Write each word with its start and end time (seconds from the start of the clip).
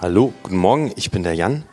Hallo, 0.00 0.32
guten 0.44 0.58
Morgen, 0.58 0.92
ich 0.94 1.10
bin 1.10 1.24
der 1.24 1.34
Jan. 1.34 1.64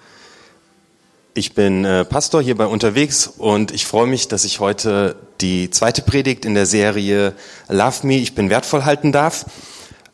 Ich 1.36 1.54
bin 1.54 1.86
äh, 1.86 2.04
Pastor 2.06 2.42
hier 2.42 2.58
bei 2.58 2.66
unterwegs 2.66 3.28
und 3.28 3.70
ich 3.70 3.86
freue 3.86 4.08
mich, 4.08 4.28
dass 4.28 4.46
ich 4.46 4.60
heute 4.60 5.16
die 5.42 5.70
zweite 5.70 6.02
Predigt 6.02 6.44
in 6.44 6.56
der 6.56 6.66
Serie 6.66 7.36
Love 7.70 8.08
Me, 8.08 8.16
ich 8.16 8.34
bin 8.34 8.50
wertvoll 8.50 8.84
halten 8.84 9.12
darf. 9.12 9.46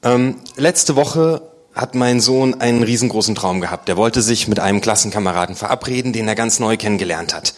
Ähm, 0.03 0.41
letzte 0.57 0.97
Woche 0.97 1.41
hat 1.73 1.95
mein 1.95 2.19
Sohn 2.19 2.59
einen 2.59 2.83
riesengroßen 2.83 3.33
Traum 3.33 3.61
gehabt. 3.61 3.87
Er 3.87 3.95
wollte 3.95 4.21
sich 4.21 4.49
mit 4.49 4.59
einem 4.59 4.81
Klassenkameraden 4.81 5.55
verabreden, 5.55 6.11
den 6.11 6.27
er 6.27 6.35
ganz 6.35 6.59
neu 6.59 6.75
kennengelernt 6.75 7.33
hat. 7.33 7.53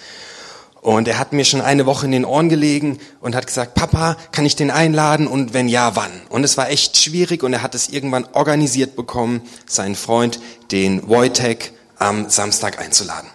Und 0.83 1.07
er 1.07 1.17
hat 1.17 1.31
mir 1.31 1.45
schon 1.45 1.61
eine 1.61 1.85
Woche 1.85 2.05
in 2.05 2.11
den 2.11 2.25
Ohren 2.25 2.49
gelegen 2.49 2.99
und 3.21 3.35
hat 3.35 3.47
gesagt, 3.47 3.73
Papa, 3.73 4.17
kann 4.33 4.45
ich 4.45 4.57
den 4.57 4.69
einladen 4.69 5.27
und 5.27 5.53
wenn 5.53 5.69
ja, 5.69 5.95
wann? 5.95 6.11
Und 6.27 6.43
es 6.43 6.57
war 6.57 6.69
echt 6.69 6.97
schwierig 6.97 7.41
und 7.41 7.53
er 7.53 7.63
hat 7.63 7.73
es 7.73 7.87
irgendwann 7.87 8.27
organisiert 8.33 8.97
bekommen, 8.97 9.41
seinen 9.65 9.95
Freund, 9.95 10.41
den 10.71 11.07
Wojtek, 11.07 11.71
am 11.99 12.29
Samstag 12.29 12.79
einzuladen. 12.79 13.29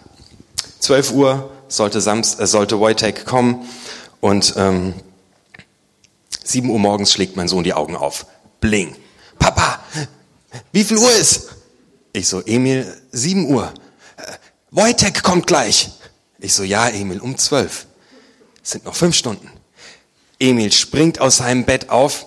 12 0.79 1.11
Uhr 1.11 1.51
sollte, 1.69 2.01
Samst, 2.01 2.39
äh, 2.39 2.45
sollte 2.45 2.79
Wojtek 2.79 3.25
kommen 3.25 3.67
und 4.21 4.53
ähm, 4.55 4.93
7 6.43 6.69
Uhr 6.69 6.77
morgens 6.77 7.11
schlägt 7.11 7.35
mein 7.35 7.47
Sohn 7.47 7.63
die 7.63 7.73
Augen 7.73 7.95
auf. 7.95 8.27
Bling. 8.61 8.95
Papa, 9.39 9.79
wie 10.71 10.83
viel 10.83 10.97
Uhr 10.97 11.11
ist? 11.13 11.47
Ich 12.13 12.27
so, 12.27 12.41
Emil, 12.45 12.95
7 13.11 13.51
Uhr. 13.51 13.73
Äh, 14.17 14.21
Wojtek 14.69 15.23
kommt 15.23 15.47
gleich. 15.47 15.89
Ich 16.39 16.53
so, 16.53 16.63
ja, 16.63 16.87
Emil, 16.87 17.19
um 17.19 17.37
zwölf. 17.37 17.87
Sind 18.63 18.85
noch 18.85 18.95
fünf 18.95 19.15
Stunden. 19.15 19.49
Emil 20.39 20.71
springt 20.71 21.19
aus 21.19 21.37
seinem 21.37 21.65
Bett 21.65 21.89
auf, 21.89 22.25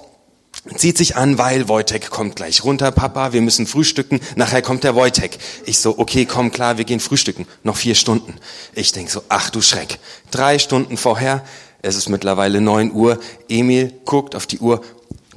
zieht 0.76 0.98
sich 0.98 1.16
an, 1.16 1.38
weil 1.38 1.68
Wojtek 1.68 2.10
kommt 2.10 2.36
gleich 2.36 2.62
runter. 2.62 2.90
Papa, 2.92 3.32
wir 3.32 3.40
müssen 3.40 3.66
frühstücken. 3.66 4.20
Nachher 4.36 4.62
kommt 4.62 4.84
der 4.84 4.94
Wojtek. 4.94 5.38
Ich 5.64 5.78
so, 5.78 5.98
okay, 5.98 6.26
komm 6.26 6.52
klar, 6.52 6.78
wir 6.78 6.84
gehen 6.84 7.00
frühstücken. 7.00 7.46
Noch 7.62 7.76
vier 7.76 7.94
Stunden. 7.94 8.34
Ich 8.74 8.92
denk 8.92 9.10
so, 9.10 9.22
ach 9.28 9.50
du 9.50 9.62
Schreck. 9.62 9.98
Drei 10.30 10.58
Stunden 10.58 10.96
vorher, 10.96 11.42
es 11.80 11.96
ist 11.96 12.08
mittlerweile 12.08 12.60
neun 12.60 12.92
Uhr. 12.92 13.18
Emil 13.48 13.92
guckt 14.04 14.34
auf 14.36 14.46
die 14.46 14.58
Uhr. 14.58 14.82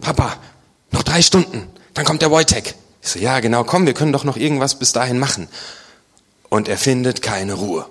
Papa, 0.02 0.38
noch 0.92 1.04
drei 1.04 1.22
Stunden. 1.22 1.68
Dann 1.94 2.06
kommt 2.06 2.22
der 2.22 2.30
Wojtek. 2.30 2.76
Ich 3.02 3.10
so, 3.10 3.20
ja, 3.20 3.40
genau, 3.40 3.64
komm, 3.64 3.86
wir 3.86 3.94
können 3.94 4.12
doch 4.12 4.26
noch 4.26 4.38
irgendwas 4.38 4.78
bis 4.78 4.92
dahin 4.92 5.18
machen. 5.18 5.48
Und 6.50 6.68
er 6.68 6.78
findet 6.78 7.22
keine 7.22 7.54
Ruhe. 7.54 7.86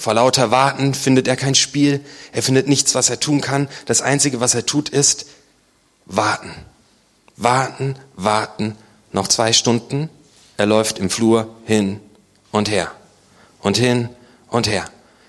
Vor 0.00 0.14
lauter 0.14 0.50
Warten 0.50 0.94
findet 0.94 1.28
er 1.28 1.36
kein 1.36 1.54
Spiel, 1.54 2.02
er 2.32 2.42
findet 2.42 2.66
nichts, 2.66 2.94
was 2.94 3.10
er 3.10 3.20
tun 3.20 3.42
kann. 3.42 3.68
Das 3.84 4.00
Einzige, 4.00 4.40
was 4.40 4.54
er 4.54 4.64
tut, 4.64 4.88
ist 4.88 5.26
warten. 6.06 6.54
Warten, 7.36 7.96
warten. 8.14 8.76
Noch 9.12 9.28
zwei 9.28 9.52
Stunden. 9.52 10.08
Er 10.56 10.64
läuft 10.64 10.98
im 10.98 11.10
Flur 11.10 11.54
hin 11.66 12.00
und 12.50 12.70
her. 12.70 12.90
Und 13.60 13.76
hin 13.76 14.08
und 14.48 14.68
her. 14.68 14.86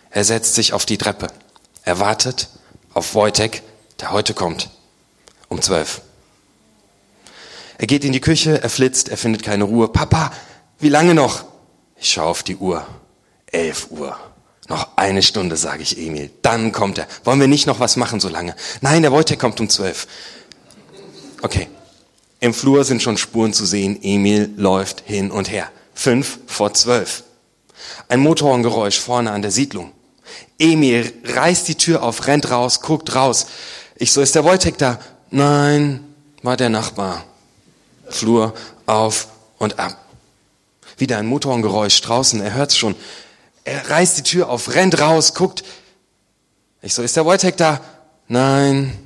Er 0.09 0.23
setzt 0.23 0.55
sich 0.55 0.71
auf 0.71 0.85
die 0.85 0.97
Treppe. 0.97 1.27
Er 1.83 1.99
wartet 1.99 2.47
auf 2.93 3.13
Wojtek, 3.13 3.63
der 3.99 4.13
heute 4.13 4.33
kommt. 4.33 4.69
Um 5.49 5.61
zwölf. 5.61 5.99
Er 7.77 7.87
geht 7.87 8.05
in 8.05 8.13
die 8.13 8.21
Küche, 8.21 8.63
er 8.63 8.69
flitzt, 8.69 9.09
er 9.09 9.17
findet 9.17 9.43
keine 9.43 9.65
Ruhe. 9.65 9.89
Papa, 9.89 10.31
wie 10.79 10.87
lange 10.87 11.13
noch? 11.13 11.43
Ich 11.97 12.13
schaue 12.13 12.27
auf 12.27 12.43
die 12.43 12.55
Uhr. 12.55 12.87
Elf 13.47 13.87
Uhr. 13.89 14.17
Noch 14.67 14.95
eine 14.95 15.23
Stunde, 15.23 15.57
sage 15.57 15.83
ich 15.83 15.97
Emil. 15.97 16.29
Dann 16.41 16.71
kommt 16.71 16.97
er. 16.97 17.07
Wollen 17.23 17.39
wir 17.39 17.47
nicht 17.47 17.67
noch 17.67 17.79
was 17.79 17.95
machen 17.95 18.19
so 18.19 18.29
lange? 18.29 18.55
Nein, 18.81 19.01
der 19.01 19.11
Wojtek 19.11 19.39
kommt 19.39 19.59
um 19.59 19.69
zwölf. 19.69 20.07
Okay. 21.41 21.67
Im 22.39 22.53
Flur 22.53 22.83
sind 22.83 23.03
schon 23.03 23.17
Spuren 23.17 23.53
zu 23.53 23.65
sehen. 23.65 23.99
Emil 24.01 24.51
läuft 24.57 25.03
hin 25.05 25.29
und 25.29 25.51
her. 25.51 25.69
Fünf 25.93 26.39
vor 26.47 26.73
zwölf. 26.73 27.23
Ein 28.07 28.19
Motorengeräusch 28.19 28.99
vorne 28.99 29.31
an 29.31 29.41
der 29.41 29.51
Siedlung. 29.51 29.91
Emil 30.57 31.11
reißt 31.23 31.67
die 31.67 31.75
Tür 31.75 32.03
auf, 32.03 32.27
rennt 32.27 32.49
raus, 32.49 32.81
guckt 32.81 33.15
raus. 33.15 33.47
Ich 33.95 34.11
so, 34.11 34.21
ist 34.21 34.35
der 34.35 34.43
Wojtek 34.43 34.77
da? 34.77 34.99
Nein, 35.29 36.03
war 36.43 36.57
der 36.57 36.69
Nachbar. 36.69 37.23
Flur 38.09 38.53
auf 38.85 39.27
und 39.57 39.79
ab. 39.79 39.97
Wieder 40.97 41.17
ein 41.17 41.25
Motorengeräusch 41.25 42.01
draußen, 42.01 42.41
er 42.41 42.53
hört's 42.53 42.77
schon. 42.77 42.95
Er 43.63 43.89
reißt 43.89 44.17
die 44.17 44.23
Tür 44.23 44.49
auf, 44.49 44.73
rennt 44.73 44.99
raus, 44.99 45.33
guckt. 45.33 45.63
Ich 46.81 46.93
so, 46.93 47.03
ist 47.03 47.15
der 47.15 47.25
Wojtek 47.25 47.57
da? 47.57 47.79
Nein, 48.27 48.97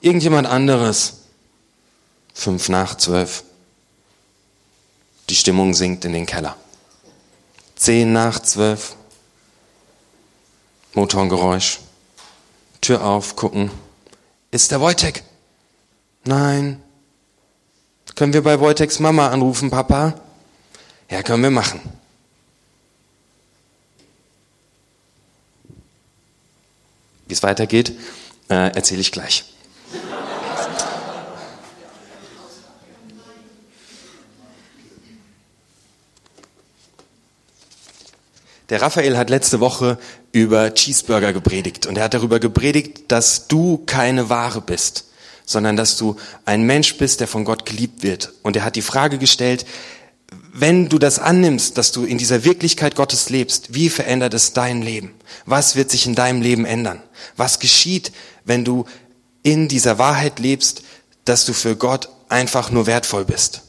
irgendjemand 0.00 0.46
anderes. 0.46 1.14
Fünf 2.34 2.68
nach 2.68 2.96
zwölf. 2.96 3.44
Die 5.28 5.34
Stimmung 5.34 5.74
sinkt 5.74 6.04
in 6.04 6.12
den 6.12 6.26
Keller. 6.26 6.56
Zehn 7.76 8.12
nach 8.12 8.40
zwölf. 8.40 8.96
Motorengeräusch. 10.94 11.80
Tür 12.80 13.04
auf, 13.04 13.36
gucken. 13.36 13.70
Ist 14.50 14.70
der 14.70 14.80
Wojtek? 14.80 15.22
Nein. 16.24 16.82
Können 18.14 18.32
wir 18.32 18.42
bei 18.42 18.58
Wojteks 18.58 18.98
Mama 18.98 19.28
anrufen, 19.28 19.70
Papa? 19.70 20.14
Ja, 21.10 21.22
können 21.22 21.42
wir 21.42 21.50
machen. 21.50 21.80
Wie 27.28 27.34
es 27.34 27.42
weitergeht, 27.42 27.92
äh, 28.48 28.74
erzähle 28.74 29.02
ich 29.02 29.12
gleich. 29.12 29.44
Der 38.70 38.82
Raphael 38.82 39.16
hat 39.16 39.30
letzte 39.30 39.60
Woche 39.60 39.98
über 40.32 40.74
Cheeseburger 40.74 41.32
gepredigt 41.32 41.86
und 41.86 41.96
er 41.96 42.04
hat 42.04 42.14
darüber 42.14 42.38
gepredigt, 42.38 43.10
dass 43.10 43.48
du 43.48 43.82
keine 43.86 44.28
Ware 44.28 44.60
bist, 44.60 45.06
sondern 45.46 45.76
dass 45.76 45.96
du 45.96 46.16
ein 46.44 46.64
Mensch 46.64 46.98
bist, 46.98 47.20
der 47.20 47.28
von 47.28 47.44
Gott 47.44 47.64
geliebt 47.64 48.02
wird. 48.02 48.32
Und 48.42 48.56
er 48.56 48.64
hat 48.64 48.76
die 48.76 48.82
Frage 48.82 49.16
gestellt, 49.16 49.64
wenn 50.52 50.88
du 50.88 50.98
das 50.98 51.18
annimmst, 51.18 51.78
dass 51.78 51.92
du 51.92 52.04
in 52.04 52.18
dieser 52.18 52.44
Wirklichkeit 52.44 52.96
Gottes 52.96 53.30
lebst, 53.30 53.74
wie 53.74 53.88
verändert 53.88 54.34
es 54.34 54.52
dein 54.52 54.82
Leben? 54.82 55.14
Was 55.46 55.76
wird 55.76 55.90
sich 55.90 56.06
in 56.06 56.14
deinem 56.14 56.42
Leben 56.42 56.64
ändern? 56.64 57.02
Was 57.36 57.60
geschieht, 57.60 58.12
wenn 58.44 58.64
du 58.64 58.84
in 59.42 59.68
dieser 59.68 59.98
Wahrheit 59.98 60.38
lebst, 60.38 60.82
dass 61.24 61.46
du 61.46 61.52
für 61.52 61.76
Gott 61.76 62.08
einfach 62.28 62.70
nur 62.70 62.86
wertvoll 62.86 63.24
bist? 63.24 63.62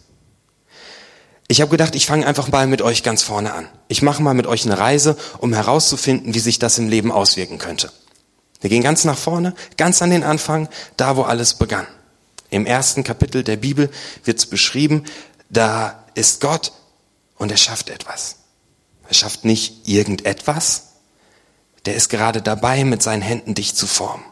Ich 1.47 1.61
habe 1.61 1.71
gedacht, 1.71 1.95
ich 1.95 2.05
fange 2.05 2.27
einfach 2.27 2.49
mal 2.49 2.67
mit 2.67 2.81
euch 2.81 3.01
ganz 3.01 3.23
vorne 3.23 3.53
an. 3.53 3.67
Ich 3.87 4.01
mache 4.01 4.21
mal 4.21 4.33
mit 4.33 4.45
euch 4.45 4.65
eine 4.65 4.77
Reise, 4.77 5.17
um 5.39 5.53
herauszufinden, 5.53 6.33
wie 6.33 6.39
sich 6.39 6.59
das 6.59 6.77
im 6.77 6.89
Leben 6.89 7.11
auswirken 7.11 7.57
könnte. 7.57 7.91
Wir 8.61 8.69
gehen 8.69 8.83
ganz 8.83 9.05
nach 9.05 9.17
vorne, 9.17 9.55
ganz 9.77 10.01
an 10.01 10.09
den 10.09 10.23
Anfang, 10.23 10.69
da 10.97 11.15
wo 11.15 11.23
alles 11.23 11.55
begann. 11.55 11.87
Im 12.51 12.65
ersten 12.65 13.03
Kapitel 13.03 13.43
der 13.43 13.57
Bibel 13.57 13.89
wird 14.25 14.37
es 14.37 14.45
beschrieben, 14.45 15.05
da 15.49 16.03
ist 16.19 16.41
Gott 16.41 16.73
und 17.37 17.51
er 17.51 17.57
schafft 17.57 17.89
etwas. 17.89 18.35
Er 19.07 19.13
schafft 19.13 19.45
nicht 19.45 19.87
irgendetwas. 19.87 20.89
Der 21.85 21.95
ist 21.95 22.09
gerade 22.09 22.41
dabei, 22.41 22.83
mit 22.83 23.01
seinen 23.01 23.21
Händen 23.21 23.55
dich 23.55 23.73
zu 23.73 23.87
formen. 23.87 24.23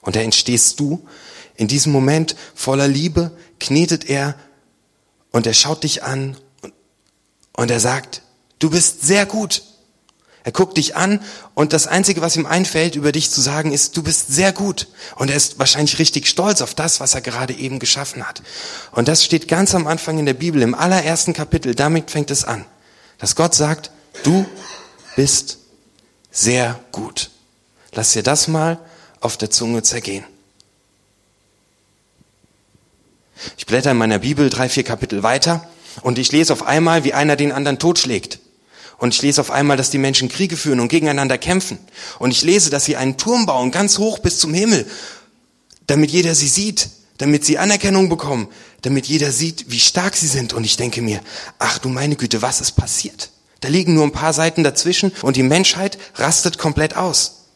Und 0.00 0.16
da 0.16 0.20
entstehst 0.20 0.80
du. 0.80 1.06
In 1.56 1.68
diesem 1.68 1.92
Moment 1.92 2.34
voller 2.54 2.88
Liebe 2.88 3.36
knetet 3.60 4.08
er 4.08 4.34
und 5.32 5.46
er 5.46 5.54
schaut 5.54 5.82
dich 5.82 6.02
an 6.02 6.36
und, 6.62 6.72
und 7.52 7.70
er 7.70 7.80
sagt, 7.80 8.22
du 8.58 8.70
bist 8.70 9.02
sehr 9.02 9.26
gut. 9.26 9.62
Er 10.44 10.52
guckt 10.52 10.76
dich 10.76 10.96
an 10.96 11.20
und 11.54 11.72
das 11.72 11.86
Einzige, 11.86 12.20
was 12.20 12.36
ihm 12.36 12.46
einfällt, 12.46 12.96
über 12.96 13.12
dich 13.12 13.30
zu 13.30 13.40
sagen, 13.40 13.72
ist, 13.72 13.96
du 13.96 14.02
bist 14.02 14.28
sehr 14.28 14.52
gut. 14.52 14.88
Und 15.14 15.30
er 15.30 15.36
ist 15.36 15.58
wahrscheinlich 15.58 15.98
richtig 15.98 16.26
stolz 16.26 16.62
auf 16.62 16.74
das, 16.74 16.98
was 16.98 17.14
er 17.14 17.20
gerade 17.20 17.54
eben 17.54 17.78
geschaffen 17.78 18.26
hat. 18.26 18.42
Und 18.90 19.06
das 19.06 19.24
steht 19.24 19.46
ganz 19.46 19.74
am 19.74 19.86
Anfang 19.86 20.18
in 20.18 20.26
der 20.26 20.34
Bibel, 20.34 20.60
im 20.62 20.74
allerersten 20.74 21.32
Kapitel. 21.32 21.74
Damit 21.74 22.10
fängt 22.10 22.30
es 22.30 22.44
an. 22.44 22.64
Dass 23.18 23.36
Gott 23.36 23.54
sagt, 23.54 23.92
du 24.24 24.44
bist 25.14 25.58
sehr 26.32 26.80
gut. 26.90 27.30
Lass 27.92 28.12
dir 28.12 28.24
das 28.24 28.48
mal 28.48 28.80
auf 29.20 29.36
der 29.36 29.50
Zunge 29.50 29.82
zergehen. 29.82 30.24
Ich 33.56 33.66
blätter 33.66 33.92
in 33.92 33.96
meiner 33.96 34.18
Bibel 34.18 34.50
drei, 34.50 34.68
vier 34.68 34.84
Kapitel 34.84 35.22
weiter 35.22 35.68
und 36.00 36.18
ich 36.18 36.32
lese 36.32 36.52
auf 36.52 36.64
einmal, 36.64 37.04
wie 37.04 37.12
einer 37.12 37.36
den 37.36 37.52
anderen 37.52 37.78
totschlägt. 37.78 38.40
Und 39.02 39.12
ich 39.12 39.22
lese 39.22 39.40
auf 39.40 39.50
einmal, 39.50 39.76
dass 39.76 39.90
die 39.90 39.98
Menschen 39.98 40.28
Kriege 40.28 40.56
führen 40.56 40.78
und 40.78 40.86
gegeneinander 40.86 41.36
kämpfen. 41.36 41.76
Und 42.20 42.30
ich 42.30 42.42
lese, 42.42 42.70
dass 42.70 42.84
sie 42.84 42.94
einen 42.94 43.16
Turm 43.16 43.46
bauen, 43.46 43.72
ganz 43.72 43.98
hoch 43.98 44.20
bis 44.20 44.38
zum 44.38 44.54
Himmel, 44.54 44.86
damit 45.88 46.12
jeder 46.12 46.36
sie 46.36 46.46
sieht, 46.46 46.88
damit 47.18 47.44
sie 47.44 47.58
Anerkennung 47.58 48.08
bekommen, 48.08 48.46
damit 48.82 49.06
jeder 49.06 49.32
sieht, 49.32 49.64
wie 49.72 49.80
stark 49.80 50.14
sie 50.14 50.28
sind. 50.28 50.52
Und 50.52 50.62
ich 50.62 50.76
denke 50.76 51.02
mir, 51.02 51.20
ach 51.58 51.78
du 51.78 51.88
meine 51.88 52.14
Güte, 52.14 52.42
was 52.42 52.60
ist 52.60 52.76
passiert? 52.76 53.30
Da 53.58 53.66
liegen 53.66 53.94
nur 53.94 54.04
ein 54.04 54.12
paar 54.12 54.32
Seiten 54.32 54.62
dazwischen 54.62 55.10
und 55.22 55.34
die 55.34 55.42
Menschheit 55.42 55.98
rastet 56.14 56.58
komplett 56.58 56.94
aus. 56.96 57.46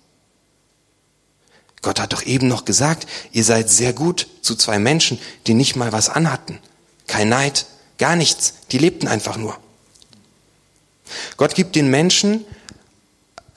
Gott 1.80 2.00
hat 2.00 2.12
doch 2.12 2.24
eben 2.24 2.48
noch 2.48 2.64
gesagt, 2.64 3.06
ihr 3.30 3.44
seid 3.44 3.70
sehr 3.70 3.92
gut 3.92 4.26
zu 4.42 4.56
zwei 4.56 4.80
Menschen, 4.80 5.20
die 5.46 5.54
nicht 5.54 5.76
mal 5.76 5.92
was 5.92 6.08
anhatten. 6.08 6.58
Kein 7.06 7.28
Neid, 7.28 7.66
gar 7.98 8.16
nichts, 8.16 8.54
die 8.72 8.78
lebten 8.78 9.06
einfach 9.06 9.36
nur. 9.36 9.56
Gott 11.36 11.54
gibt 11.54 11.76
den 11.76 11.88
Menschen 11.88 12.44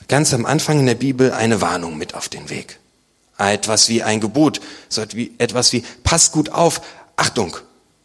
ganz 0.08 0.34
am 0.34 0.46
Anfang 0.46 0.80
in 0.80 0.86
der 0.86 0.96
Bibel 0.96 1.32
eine 1.32 1.62
Warnung 1.62 1.98
mit 1.98 2.16
auf 2.16 2.30
den 2.30 2.50
Weg. 2.50 2.80
Etwas 3.38 3.88
wie 3.88 4.04
ein 4.04 4.20
Gebot, 4.20 4.60
so 4.90 5.02
etwas 5.02 5.72
wie, 5.72 5.84
passt 6.04 6.34
gut 6.34 6.50
auf, 6.50 6.82
Achtung. 7.16 7.56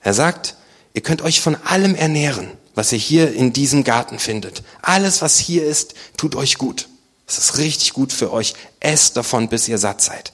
Er 0.01 0.15
sagt, 0.15 0.55
ihr 0.93 1.03
könnt 1.03 1.23
euch 1.23 1.41
von 1.41 1.57
allem 1.57 1.95
ernähren, 1.95 2.51
was 2.75 2.93
ihr 2.93 2.99
hier 2.99 3.35
in 3.35 3.53
diesem 3.53 3.83
Garten 3.83 4.19
findet. 4.19 4.63
Alles, 4.83 5.23
was 5.23 5.39
hier 5.39 5.65
ist, 5.65 5.95
tut 6.17 6.37
euch 6.37 6.59
gut. 6.59 6.89
Es 7.27 7.39
ist 7.39 7.59
richtig 7.59 7.95
gut 7.95 8.13
für 8.13 8.33
euch. 8.33 8.55
Esst 8.81 9.17
davon, 9.17 9.49
bis 9.49 9.67
ihr 9.67 9.79
satt 9.79 10.03
seid. 10.03 10.33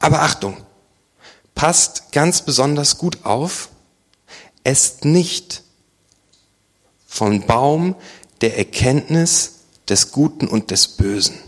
Aber 0.00 0.22
Achtung, 0.22 0.56
passt 1.54 2.10
ganz 2.10 2.42
besonders 2.42 2.98
gut 2.98 3.24
auf, 3.24 3.68
esst 4.64 5.04
nicht 5.04 5.62
vom 7.06 7.46
Baum 7.46 7.94
der 8.42 8.58
Erkenntnis 8.58 9.60
des 9.88 10.12
Guten 10.12 10.48
und 10.48 10.70
des 10.70 10.88
Bösen. 10.88 11.38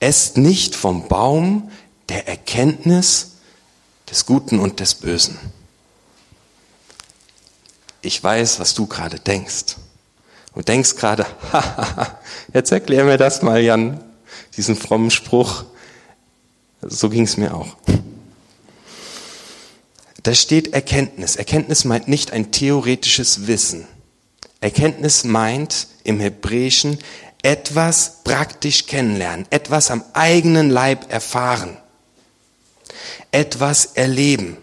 Esst 0.00 0.38
nicht 0.38 0.74
vom 0.74 1.08
Baum 1.08 1.70
der 2.08 2.28
Erkenntnis 2.28 3.32
des 4.10 4.24
Guten 4.24 4.58
und 4.58 4.80
des 4.80 4.94
Bösen. 4.94 5.38
Ich 8.02 8.22
weiß, 8.22 8.58
was 8.60 8.74
du 8.74 8.86
gerade 8.86 9.20
denkst. 9.20 9.76
Du 10.54 10.62
denkst 10.62 10.96
gerade, 10.96 11.26
jetzt 12.52 12.72
erklär 12.72 13.04
mir 13.04 13.16
das 13.16 13.42
mal, 13.42 13.60
Jan, 13.60 14.02
diesen 14.56 14.76
frommen 14.76 15.10
Spruch. 15.10 15.64
So 16.82 17.08
ging 17.08 17.24
es 17.24 17.36
mir 17.36 17.54
auch. 17.54 17.76
Da 20.24 20.34
steht 20.34 20.72
Erkenntnis. 20.72 21.36
Erkenntnis 21.36 21.84
meint 21.84 22.06
nicht 22.06 22.32
ein 22.32 22.52
theoretisches 22.52 23.46
Wissen. 23.46 23.86
Erkenntnis 24.62 25.24
meint 25.24 25.88
im 26.04 26.20
Hebräischen 26.20 26.98
etwas 27.42 28.22
praktisch 28.22 28.86
kennenlernen, 28.86 29.44
etwas 29.50 29.90
am 29.90 30.04
eigenen 30.12 30.70
Leib 30.70 31.12
erfahren, 31.12 31.76
etwas 33.32 33.86
erleben. 33.94 34.56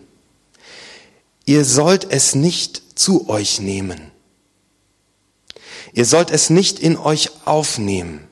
Ihr 1.45 1.65
sollt 1.65 2.09
es 2.09 2.33
nicht 2.33 2.97
zu 2.97 3.27
euch 3.27 3.59
nehmen. 3.59 4.11
Ihr 5.91 6.05
sollt 6.05 6.31
es 6.31 6.49
nicht 6.49 6.79
in 6.79 6.95
euch 6.95 7.31
aufnehmen, 7.43 8.25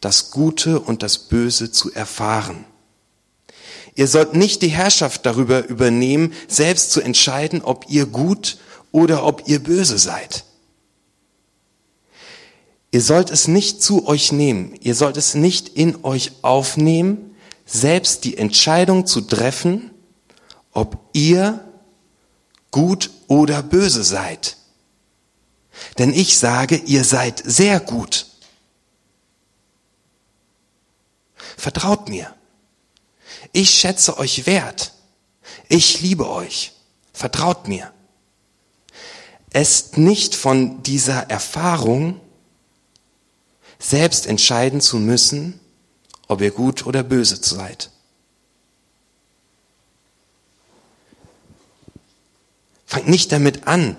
das 0.00 0.30
Gute 0.30 0.80
und 0.80 1.02
das 1.02 1.18
Böse 1.18 1.70
zu 1.70 1.92
erfahren. 1.92 2.64
Ihr 3.94 4.06
sollt 4.06 4.32
nicht 4.32 4.62
die 4.62 4.68
Herrschaft 4.68 5.26
darüber 5.26 5.66
übernehmen, 5.66 6.32
selbst 6.46 6.92
zu 6.92 7.02
entscheiden, 7.02 7.60
ob 7.60 7.90
ihr 7.90 8.06
gut 8.06 8.56
oder 8.90 9.26
ob 9.26 9.48
ihr 9.48 9.58
böse 9.58 9.98
seid. 9.98 10.44
Ihr 12.90 13.02
sollt 13.02 13.30
es 13.30 13.48
nicht 13.48 13.82
zu 13.82 14.06
euch 14.06 14.32
nehmen, 14.32 14.74
ihr 14.80 14.94
sollt 14.94 15.16
es 15.16 15.34
nicht 15.34 15.68
in 15.68 16.04
euch 16.04 16.32
aufnehmen, 16.42 17.36
selbst 17.66 18.24
die 18.24 18.38
Entscheidung 18.38 19.06
zu 19.06 19.20
treffen, 19.20 19.90
ob 20.72 20.98
ihr 21.12 21.64
gut 22.70 23.10
oder 23.26 23.62
böse 23.62 24.04
seid. 24.04 24.56
Denn 25.98 26.12
ich 26.12 26.38
sage, 26.38 26.76
ihr 26.76 27.04
seid 27.04 27.42
sehr 27.44 27.78
gut. 27.78 28.26
Vertraut 31.56 32.08
mir. 32.08 32.34
Ich 33.52 33.70
schätze 33.70 34.18
euch 34.18 34.46
wert. 34.46 34.92
Ich 35.68 36.00
liebe 36.00 36.28
euch. 36.30 36.72
Vertraut 37.12 37.68
mir. 37.68 37.92
Esst 39.50 39.98
nicht 39.98 40.34
von 40.34 40.82
dieser 40.82 41.30
Erfahrung, 41.30 42.20
selbst 43.78 44.26
entscheiden 44.26 44.80
zu 44.80 44.98
müssen, 44.98 45.60
ob 46.26 46.40
ihr 46.40 46.50
gut 46.50 46.86
oder 46.86 47.02
böse 47.02 47.36
seid. 47.40 47.90
Fangt 52.86 53.08
nicht 53.08 53.32
damit 53.32 53.66
an, 53.66 53.96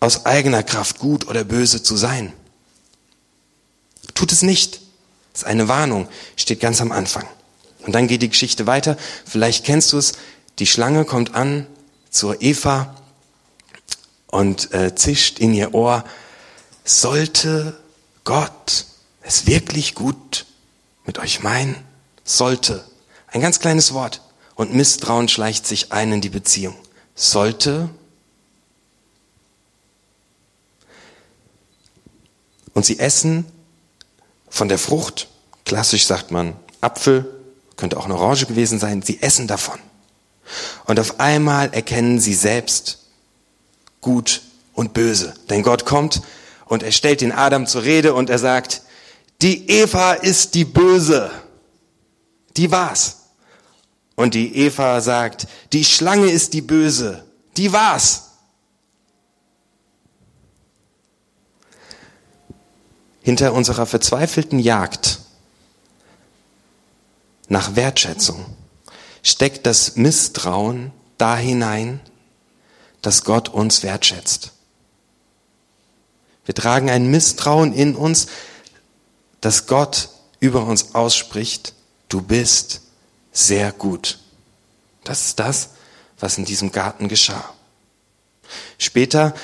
aus 0.00 0.26
eigener 0.26 0.62
Kraft 0.62 0.98
gut 0.98 1.28
oder 1.28 1.44
böse 1.44 1.82
zu 1.82 1.96
sein. 1.96 2.32
Tut 4.14 4.32
es 4.32 4.42
nicht. 4.42 4.80
Das 5.32 5.42
ist 5.42 5.48
eine 5.48 5.68
Warnung, 5.68 6.08
steht 6.36 6.60
ganz 6.60 6.80
am 6.80 6.92
Anfang. 6.92 7.26
Und 7.80 7.94
dann 7.94 8.06
geht 8.06 8.22
die 8.22 8.28
Geschichte 8.28 8.66
weiter. 8.66 8.96
Vielleicht 9.24 9.64
kennst 9.64 9.92
du 9.92 9.98
es. 9.98 10.12
Die 10.58 10.66
Schlange 10.66 11.04
kommt 11.04 11.34
an 11.34 11.66
zur 12.10 12.42
Eva 12.42 12.94
und 14.26 14.72
äh, 14.72 14.94
zischt 14.94 15.38
in 15.38 15.54
ihr 15.54 15.74
Ohr, 15.74 16.04
sollte 16.84 17.78
Gott 18.24 18.86
es 19.22 19.46
wirklich 19.46 19.94
gut 19.94 20.46
mit 21.04 21.18
euch 21.18 21.42
meinen? 21.42 21.76
Sollte. 22.24 22.84
Ein 23.28 23.40
ganz 23.40 23.60
kleines 23.60 23.94
Wort. 23.94 24.20
Und 24.54 24.74
Misstrauen 24.74 25.28
schleicht 25.28 25.66
sich 25.66 25.92
ein 25.92 26.12
in 26.12 26.20
die 26.20 26.28
Beziehung. 26.28 26.76
Sollte. 27.14 27.88
Und 32.74 32.84
sie 32.84 32.98
essen 32.98 33.46
von 34.48 34.68
der 34.68 34.78
Frucht. 34.78 35.28
Klassisch 35.64 36.06
sagt 36.06 36.30
man 36.30 36.56
Apfel, 36.80 37.32
könnte 37.76 37.96
auch 37.96 38.04
eine 38.04 38.16
Orange 38.16 38.46
gewesen 38.46 38.78
sein. 38.78 39.02
Sie 39.02 39.22
essen 39.22 39.46
davon. 39.46 39.78
Und 40.84 41.00
auf 41.00 41.20
einmal 41.20 41.72
erkennen 41.72 42.20
sie 42.20 42.34
selbst 42.34 42.98
gut 44.00 44.42
und 44.74 44.92
böse. 44.92 45.34
Denn 45.48 45.62
Gott 45.62 45.84
kommt 45.84 46.22
und 46.66 46.82
er 46.82 46.92
stellt 46.92 47.20
den 47.20 47.32
Adam 47.32 47.66
zur 47.66 47.84
Rede 47.84 48.14
und 48.14 48.30
er 48.30 48.38
sagt, 48.38 48.82
die 49.42 49.68
Eva 49.68 50.12
ist 50.12 50.54
die 50.54 50.64
Böse. 50.64 51.30
Die 52.56 52.70
war's. 52.70 53.18
Und 54.14 54.34
die 54.34 54.56
Eva 54.56 55.00
sagt, 55.00 55.48
die 55.72 55.84
Schlange 55.84 56.30
ist 56.30 56.52
die 56.52 56.62
Böse. 56.62 57.24
Die 57.56 57.72
war's. 57.72 58.30
Hinter 63.22 63.52
unserer 63.52 63.86
verzweifelten 63.86 64.58
Jagd 64.58 65.20
nach 67.48 67.76
Wertschätzung 67.76 68.44
steckt 69.22 69.66
das 69.66 69.96
Misstrauen 69.96 70.92
da 71.18 71.36
hinein, 71.36 72.00
dass 73.00 73.24
Gott 73.24 73.48
uns 73.48 73.82
wertschätzt. 73.82 74.52
Wir 76.44 76.54
tragen 76.54 76.90
ein 76.90 77.10
Misstrauen 77.10 77.72
in 77.72 77.94
uns, 77.94 78.26
dass 79.42 79.66
Gott 79.66 80.08
über 80.40 80.64
uns 80.64 80.94
ausspricht, 80.94 81.74
du 82.08 82.22
bist 82.22 82.80
sehr 83.32 83.72
gut. 83.72 84.18
Das 85.04 85.26
ist 85.26 85.38
das, 85.38 85.70
was 86.18 86.38
in 86.38 86.46
diesem 86.46 86.72
Garten 86.72 87.08
geschah. 87.08 87.44
Später 88.78 89.34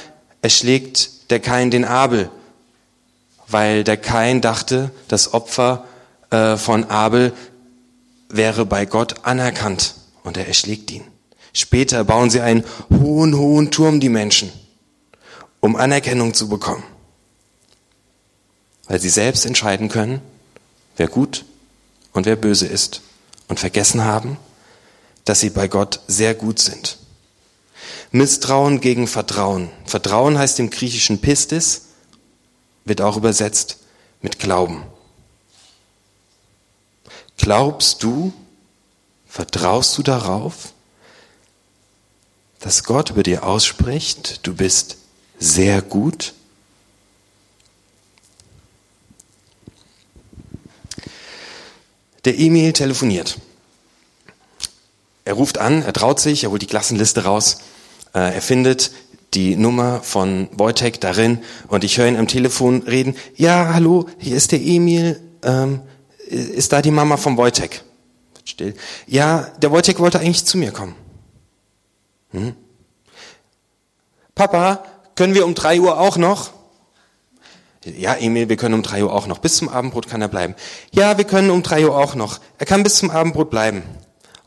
erschlägt 0.41 1.31
der 1.31 1.41
Kain 1.41 1.71
den 1.71 1.85
Abel, 1.85 2.31
weil 3.49 3.85
der 3.85 3.97
Kain 3.97 4.41
dachte, 4.41 4.91
das 5.09 5.35
Opfer 5.35 5.85
äh, 6.31 6.57
von 6.57 6.85
Abel 6.85 7.33
wäre 8.29 8.65
bei 8.65 8.87
Gott 8.87 9.25
anerkannt 9.25 9.95
und 10.23 10.37
er 10.37 10.47
erschlägt 10.47 10.91
ihn. 10.91 11.05
Später 11.53 12.05
bauen 12.05 12.31
sie 12.31 12.41
einen 12.41 12.65
hohen, 12.91 13.37
hohen 13.37 13.71
Turm, 13.71 14.01
die 14.01 14.11
Menschen, 14.11 14.53
um 15.61 15.75
Anerkennung 15.75 16.35
zu 16.35 16.49
bekommen 16.49 16.85
weil 18.89 19.01
sie 19.01 19.11
selbst 19.11 19.47
entscheiden 19.47 19.89
können, 19.89 20.21
wer 20.97 21.09
gut 21.09 21.45
und 22.13 22.27
wer 22.27 22.37
böse 22.37 22.67
ist 22.67 23.03
und 23.47 23.61
vergessen 23.61 24.05
haben, 24.05 24.39
dass 25.25 25.41
sie 25.41 25.51
bei 25.51 25.69
Gott 25.69 26.01
sehr 26.09 26.35
gut 26.35 26.59
sind. 26.59 26.99
Misstrauen 28.11 28.81
gegen 28.81 29.07
Vertrauen. 29.07 29.71
Vertrauen 29.85 30.39
heißt 30.39 30.59
im 30.61 30.71
griechischen 30.71 31.21
Pistis, 31.21 31.83
wird 32.87 33.03
auch 33.03 33.19
übersetzt 33.19 33.79
mit 34.23 34.39
Glauben. 34.39 34.83
Glaubst 37.37 38.03
du, 38.03 38.33
vertraust 39.29 39.97
du 39.99 40.03
darauf, 40.03 40.73
dass 42.61 42.85
Gott 42.85 43.11
über 43.11 43.23
dir 43.23 43.45
ausspricht, 43.45 44.47
du 44.47 44.55
bist 44.55 44.97
sehr 45.39 45.83
gut? 45.83 46.35
Der 52.25 52.39
Emil 52.39 52.73
telefoniert. 52.73 53.39
Er 55.25 55.35
ruft 55.35 55.59
an, 55.59 55.83
er 55.83 55.93
traut 55.93 56.21
sich, 56.21 56.45
er 56.45 56.51
holt 56.51 56.63
die 56.63 56.67
Klassenliste 56.67 57.25
raus, 57.25 57.59
äh, 58.15 58.35
er 58.35 58.43
findet 58.43 58.93
die 59.35 59.57
Nummer 59.57 60.01
von 60.03 60.49
Wojtek 60.53 61.01
darin 61.01 61.41
und 61.69 61.85
ich 61.85 61.99
höre 61.99 62.09
ihn 62.09 62.17
am 62.17 62.29
Telefon 62.29 62.83
reden. 62.83 63.15
Ja, 63.37 63.75
hallo, 63.75 64.07
hier 64.19 64.37
ist 64.37 64.53
der 64.53 64.61
Emil. 64.61 65.21
Ähm, 65.43 65.83
ist 66.29 66.73
da 66.73 66.83
die 66.83 66.91
Mama 66.91 67.17
von 67.17 67.37
Wojtek? 67.37 67.83
Still. 68.45 68.75
Ja, 69.07 69.53
der 69.61 69.71
Wojtek 69.71 69.99
wollte 69.99 70.19
eigentlich 70.19 70.45
zu 70.45 70.59
mir 70.59 70.73
kommen. 70.73 70.95
Hm? 72.31 72.55
Papa, 74.35 74.85
können 75.15 75.35
wir 75.35 75.45
um 75.45 75.55
drei 75.55 75.81
Uhr 75.81 75.99
auch 75.99 76.17
noch? 76.17 76.51
Ja, 77.85 78.15
Emil, 78.15 78.49
wir 78.49 78.57
können 78.57 78.75
um 78.75 78.83
drei 78.83 79.05
Uhr 79.05 79.13
auch 79.13 79.27
noch. 79.27 79.39
Bis 79.39 79.57
zum 79.57 79.69
Abendbrot 79.69 80.09
kann 80.09 80.21
er 80.21 80.29
bleiben. 80.29 80.55
Ja, 80.91 81.17
wir 81.17 81.25
können 81.25 81.51
um 81.51 81.63
drei 81.63 81.87
Uhr 81.87 81.97
auch 81.97 82.15
noch. 82.15 82.41
Er 82.59 82.67
kann 82.67 82.83
bis 82.83 82.97
zum 82.97 83.11
Abendbrot 83.11 83.51
bleiben. 83.51 83.83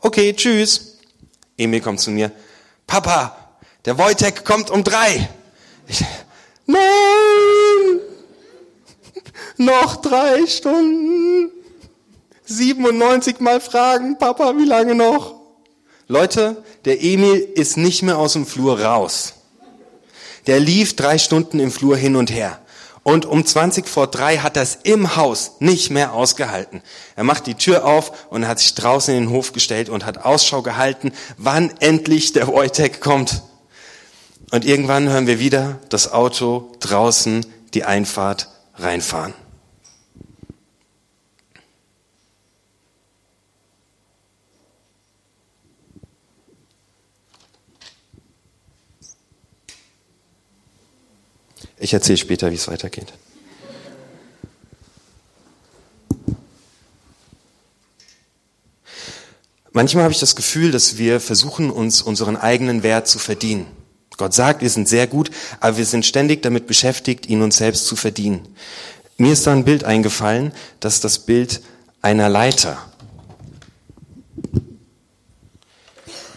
Okay, 0.00 0.34
tschüss. 0.34 0.98
Emil 1.56 1.80
kommt 1.80 2.00
zu 2.00 2.10
mir. 2.10 2.30
Papa, 2.86 3.36
der 3.84 3.98
Wojtek 3.98 4.44
kommt 4.44 4.70
um 4.70 4.84
drei. 4.84 5.28
Ich, 5.86 6.04
nein! 6.66 6.80
Noch 9.56 9.96
drei 9.96 10.46
Stunden. 10.46 11.50
97 12.44 13.40
Mal 13.40 13.60
fragen, 13.60 14.18
Papa, 14.18 14.54
wie 14.56 14.64
lange 14.64 14.94
noch? 14.94 15.36
Leute, 16.08 16.62
der 16.84 17.02
Emil 17.02 17.36
ist 17.54 17.76
nicht 17.76 18.02
mehr 18.02 18.18
aus 18.18 18.34
dem 18.34 18.44
Flur 18.44 18.80
raus. 18.80 19.34
Der 20.46 20.58
lief 20.58 20.96
drei 20.96 21.18
Stunden 21.18 21.60
im 21.60 21.70
Flur 21.70 21.96
hin 21.96 22.16
und 22.16 22.30
her. 22.30 22.58
Und 23.04 23.26
um 23.26 23.44
20 23.44 23.88
vor 23.88 24.06
drei 24.06 24.38
hat 24.38 24.56
er 24.56 24.62
es 24.62 24.78
im 24.84 25.16
Haus 25.16 25.52
nicht 25.58 25.90
mehr 25.90 26.12
ausgehalten. 26.12 26.82
Er 27.16 27.24
macht 27.24 27.46
die 27.46 27.56
Tür 27.56 27.84
auf 27.84 28.26
und 28.30 28.46
hat 28.46 28.60
sich 28.60 28.74
draußen 28.74 29.14
in 29.14 29.24
den 29.24 29.30
Hof 29.30 29.52
gestellt 29.52 29.88
und 29.88 30.06
hat 30.06 30.24
Ausschau 30.24 30.62
gehalten, 30.62 31.12
wann 31.36 31.72
endlich 31.80 32.32
der 32.32 32.46
Wojtek 32.46 33.00
kommt. 33.00 33.42
Und 34.52 34.64
irgendwann 34.64 35.08
hören 35.08 35.26
wir 35.26 35.40
wieder 35.40 35.78
das 35.88 36.12
Auto 36.12 36.72
draußen 36.78 37.44
die 37.74 37.84
Einfahrt 37.84 38.48
reinfahren. 38.76 39.34
Ich 51.82 51.92
erzähle 51.92 52.16
später, 52.16 52.52
wie 52.52 52.54
es 52.54 52.68
weitergeht. 52.68 53.12
Manchmal 59.72 60.04
habe 60.04 60.12
ich 60.12 60.20
das 60.20 60.36
Gefühl, 60.36 60.70
dass 60.70 60.96
wir 60.98 61.18
versuchen, 61.18 61.72
uns 61.72 62.00
unseren 62.00 62.36
eigenen 62.36 62.84
Wert 62.84 63.08
zu 63.08 63.18
verdienen. 63.18 63.66
Gott 64.16 64.32
sagt, 64.32 64.62
wir 64.62 64.70
sind 64.70 64.88
sehr 64.88 65.08
gut, 65.08 65.32
aber 65.58 65.76
wir 65.76 65.84
sind 65.84 66.06
ständig 66.06 66.40
damit 66.42 66.68
beschäftigt, 66.68 67.26
ihn 67.26 67.42
uns 67.42 67.56
selbst 67.56 67.86
zu 67.86 67.96
verdienen. 67.96 68.46
Mir 69.16 69.32
ist 69.32 69.48
da 69.48 69.52
ein 69.52 69.64
Bild 69.64 69.82
eingefallen, 69.82 70.52
das 70.78 70.94
ist 70.94 71.04
das 71.04 71.18
Bild 71.18 71.62
einer 72.00 72.28
Leiter. 72.28 72.78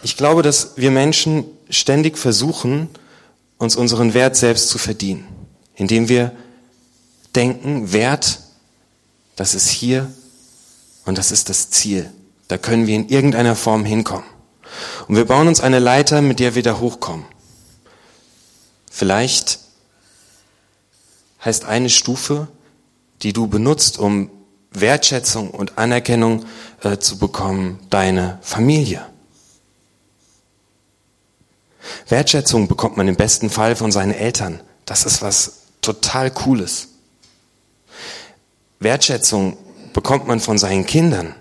Ich 0.02 0.16
glaube, 0.16 0.42
dass 0.42 0.72
wir 0.76 0.90
Menschen 0.90 1.44
ständig 1.70 2.18
versuchen, 2.18 2.88
uns 3.58 3.76
unseren 3.76 4.12
Wert 4.12 4.34
selbst 4.34 4.70
zu 4.70 4.78
verdienen 4.78 5.35
indem 5.76 6.08
wir 6.08 6.32
denken, 7.34 7.92
Wert, 7.92 8.40
das 9.36 9.54
ist 9.54 9.68
hier 9.68 10.10
und 11.04 11.18
das 11.18 11.30
ist 11.30 11.48
das 11.48 11.70
Ziel. 11.70 12.10
Da 12.48 12.58
können 12.58 12.86
wir 12.86 12.96
in 12.96 13.08
irgendeiner 13.08 13.54
Form 13.54 13.84
hinkommen. 13.84 14.26
Und 15.06 15.16
wir 15.16 15.26
bauen 15.26 15.48
uns 15.48 15.60
eine 15.60 15.78
Leiter, 15.78 16.22
mit 16.22 16.40
der 16.40 16.54
wir 16.54 16.62
da 16.62 16.78
hochkommen. 16.78 17.26
Vielleicht 18.90 19.60
heißt 21.44 21.64
eine 21.64 21.90
Stufe, 21.90 22.48
die 23.22 23.32
du 23.32 23.46
benutzt, 23.46 23.98
um 23.98 24.30
Wertschätzung 24.70 25.50
und 25.50 25.78
Anerkennung 25.78 26.46
äh, 26.82 26.98
zu 26.98 27.18
bekommen, 27.18 27.78
deine 27.90 28.38
Familie. 28.42 29.06
Wertschätzung 32.08 32.68
bekommt 32.68 32.96
man 32.96 33.08
im 33.08 33.16
besten 33.16 33.50
Fall 33.50 33.76
von 33.76 33.92
seinen 33.92 34.12
Eltern. 34.12 34.60
Das 34.84 35.04
ist 35.04 35.22
was 35.22 35.65
total 35.86 36.30
Cooles. 36.30 36.88
Wertschätzung 38.80 39.56
bekommt 39.92 40.26
man 40.26 40.40
von 40.40 40.58
seinen 40.58 40.84
Kindern, 40.84 41.34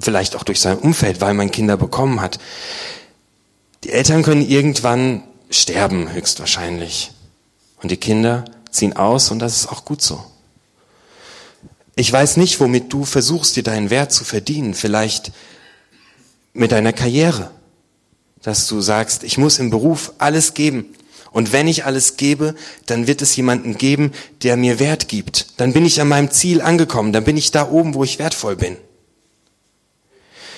vielleicht 0.00 0.36
auch 0.36 0.44
durch 0.44 0.60
sein 0.60 0.78
Umfeld, 0.78 1.20
weil 1.20 1.34
man 1.34 1.50
Kinder 1.50 1.76
bekommen 1.76 2.20
hat. 2.20 2.38
Die 3.84 3.90
Eltern 3.90 4.22
können 4.22 4.48
irgendwann 4.48 5.24
sterben, 5.50 6.12
höchstwahrscheinlich. 6.12 7.10
Und 7.82 7.90
die 7.90 7.96
Kinder 7.96 8.44
ziehen 8.70 8.94
aus 8.94 9.30
und 9.30 9.40
das 9.40 9.56
ist 9.56 9.68
auch 9.68 9.84
gut 9.84 10.00
so. 10.00 10.24
Ich 11.96 12.10
weiß 12.10 12.36
nicht, 12.38 12.60
womit 12.60 12.92
du 12.92 13.04
versuchst, 13.04 13.56
dir 13.56 13.62
deinen 13.62 13.90
Wert 13.90 14.12
zu 14.12 14.24
verdienen. 14.24 14.74
Vielleicht 14.74 15.32
mit 16.54 16.72
deiner 16.72 16.92
Karriere. 16.92 17.50
Dass 18.40 18.66
du 18.66 18.80
sagst, 18.80 19.24
ich 19.24 19.36
muss 19.36 19.58
im 19.58 19.70
Beruf 19.70 20.12
alles 20.18 20.54
geben. 20.54 20.94
Und 21.32 21.52
wenn 21.52 21.66
ich 21.66 21.84
alles 21.84 22.16
gebe, 22.16 22.54
dann 22.86 23.06
wird 23.06 23.22
es 23.22 23.34
jemanden 23.36 23.78
geben, 23.78 24.12
der 24.42 24.56
mir 24.56 24.78
Wert 24.78 25.08
gibt. 25.08 25.58
Dann 25.58 25.72
bin 25.72 25.86
ich 25.86 26.00
an 26.00 26.08
meinem 26.08 26.30
Ziel 26.30 26.60
angekommen. 26.60 27.12
Dann 27.12 27.24
bin 27.24 27.36
ich 27.36 27.50
da 27.50 27.68
oben, 27.68 27.94
wo 27.94 28.04
ich 28.04 28.18
wertvoll 28.18 28.56
bin. 28.56 28.76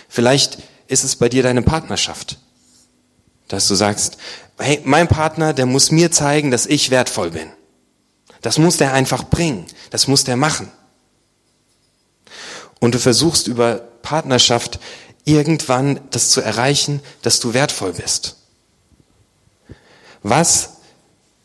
Vielleicht 0.08 0.58
ist 0.88 1.04
es 1.04 1.16
bei 1.16 1.28
dir 1.28 1.42
deine 1.42 1.62
Partnerschaft, 1.62 2.38
dass 3.48 3.68
du 3.68 3.74
sagst, 3.74 4.18
hey, 4.58 4.80
mein 4.84 5.08
Partner, 5.08 5.52
der 5.52 5.66
muss 5.66 5.90
mir 5.90 6.10
zeigen, 6.10 6.50
dass 6.50 6.66
ich 6.66 6.90
wertvoll 6.90 7.30
bin. 7.30 7.50
Das 8.42 8.58
muss 8.58 8.76
der 8.76 8.92
einfach 8.92 9.24
bringen. 9.24 9.66
Das 9.90 10.06
muss 10.06 10.24
der 10.24 10.36
machen. 10.36 10.70
Und 12.80 12.94
du 12.94 12.98
versuchst 12.98 13.46
über 13.46 13.76
Partnerschaft 14.02 14.78
irgendwann 15.24 16.00
das 16.10 16.30
zu 16.30 16.42
erreichen, 16.42 17.00
dass 17.22 17.40
du 17.40 17.54
wertvoll 17.54 17.94
bist. 17.94 18.36
Was 20.24 20.78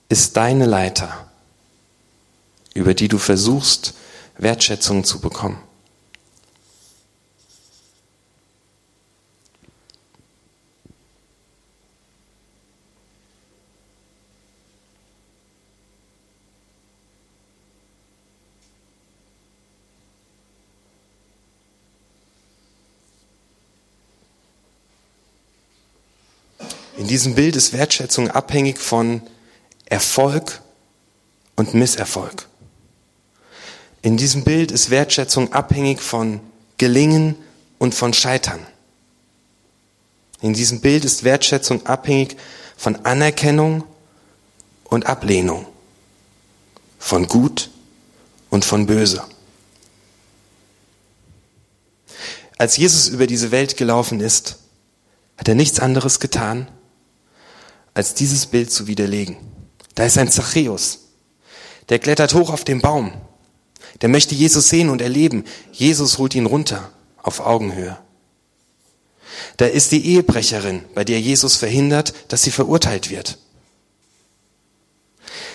ist 0.08 0.38
deine 0.38 0.66
Leiter, 0.66 1.28
über 2.74 2.94
die 2.94 3.10
du 3.10 3.18
versuchst, 3.18 3.94
Wertschätzung 4.38 5.04
zu 5.04 5.20
bekommen? 5.20 5.62
Diesem 27.20 27.36
Bild 27.36 27.58
ist 27.58 27.74
Wertschätzung 27.74 28.32
abhängig 28.32 28.80
von 28.80 29.22
Erfolg 29.84 30.62
und 31.58 31.74
Misserfolg. 31.74 32.48
In 34.02 34.16
diesem 34.16 34.46
Bild 34.46 34.72
ist 34.72 34.90
Wertschätzung 34.90 35.52
abhängig 35.52 36.00
von 36.00 36.40
Gelingen 36.78 37.36
und 37.78 37.94
von 37.94 38.14
Scheitern. 38.14 38.66
In 40.40 40.54
diesem 40.54 40.80
Bild 40.80 41.04
ist 41.04 41.26
Wertschätzung 41.26 41.86
abhängig 41.86 42.38
von 42.78 42.96
Anerkennung 43.06 43.84
und 44.86 45.06
Ablehnung, 45.06 45.66
von 47.00 47.28
Gut 47.28 47.70
und 48.50 48.64
von 48.64 48.86
Böse. 48.86 49.26
Als 52.58 52.78
Jesus 52.78 53.10
über 53.10 53.28
diese 53.28 53.52
Welt 53.52 53.76
gelaufen 53.76 54.22
ist, 54.22 54.60
hat 55.36 55.50
er 55.50 55.56
nichts 55.56 55.82
anderes 55.82 56.22
getan, 56.22 56.70
als 58.00 58.13
dieses 58.13 58.46
Bild 58.46 58.72
zu 58.72 58.88
widerlegen. 58.88 59.36
Da 59.94 60.06
ist 60.06 60.18
ein 60.18 60.32
Zachäus. 60.32 61.00
Der 61.89 62.00
klettert 62.00 62.34
hoch 62.34 62.50
auf 62.50 62.63
den 62.63 62.79
Baum. 62.79 63.12
Der 64.00 64.08
möchte 64.08 64.36
Jesus 64.36 64.70
sehen 64.70 64.89
und 64.89 65.01
erleben. 65.01 65.44
Jesus 65.74 66.18
holt 66.18 66.34
ihn 66.34 66.46
runter 66.46 66.94
auf 67.22 67.41
Augenhöhe. 67.41 67.98
Da 69.58 69.65
ist 69.65 69.91
die 69.91 70.06
Ehebrecherin, 70.06 70.86
bei 70.96 71.03
der 71.03 71.20
Jesus 71.20 71.58
verhindert, 71.58 72.13
dass 72.29 72.41
sie 72.41 72.51
verurteilt 72.51 73.10
wird. 73.10 73.38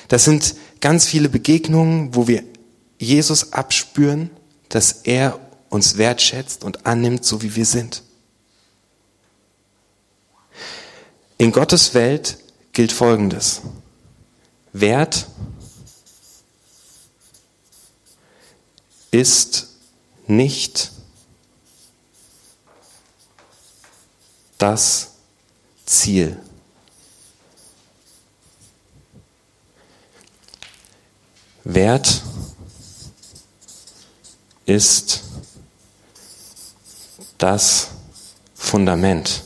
Das 0.08 0.24
sind 0.24 0.54
ganz 0.82 1.06
viele 1.06 1.30
Begegnungen, 1.30 2.14
wo 2.14 2.28
wir 2.28 2.44
Jesus 2.98 3.54
abspüren, 3.54 4.28
dass 4.68 4.92
er 5.04 5.40
uns 5.70 5.96
wertschätzt 5.96 6.62
und 6.62 6.84
annimmt, 6.84 7.24
so 7.24 7.40
wie 7.40 7.56
wir 7.56 7.64
sind. 7.64 8.02
In 11.36 11.50
Gottes 11.52 11.94
Welt 11.94 12.38
gilt 12.72 12.92
Folgendes. 12.92 13.62
Wert 14.72 15.26
ist 19.10 19.68
nicht 20.26 20.90
das 24.58 25.12
Ziel. 25.86 26.40
Wert 31.64 32.22
ist 34.66 35.22
das 37.38 37.88
Fundament. 38.54 39.42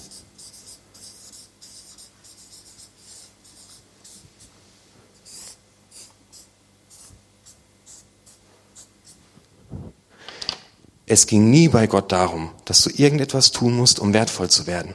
Es 11.10 11.26
ging 11.26 11.50
nie 11.50 11.68
bei 11.68 11.86
Gott 11.86 12.12
darum, 12.12 12.50
dass 12.66 12.82
du 12.82 12.90
irgendetwas 12.90 13.50
tun 13.50 13.74
musst, 13.74 13.98
um 13.98 14.12
wertvoll 14.12 14.50
zu 14.50 14.66
werden. 14.66 14.94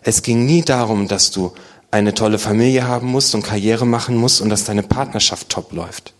Es 0.00 0.22
ging 0.22 0.46
nie 0.46 0.62
darum, 0.62 1.08
dass 1.08 1.32
du 1.32 1.52
eine 1.90 2.14
tolle 2.14 2.38
Familie 2.38 2.86
haben 2.86 3.08
musst 3.08 3.34
und 3.34 3.42
Karriere 3.42 3.84
machen 3.84 4.16
musst 4.16 4.40
und 4.40 4.48
dass 4.48 4.62
deine 4.62 4.84
Partnerschaft 4.84 5.48
top 5.48 5.72
läuft. 5.72 6.14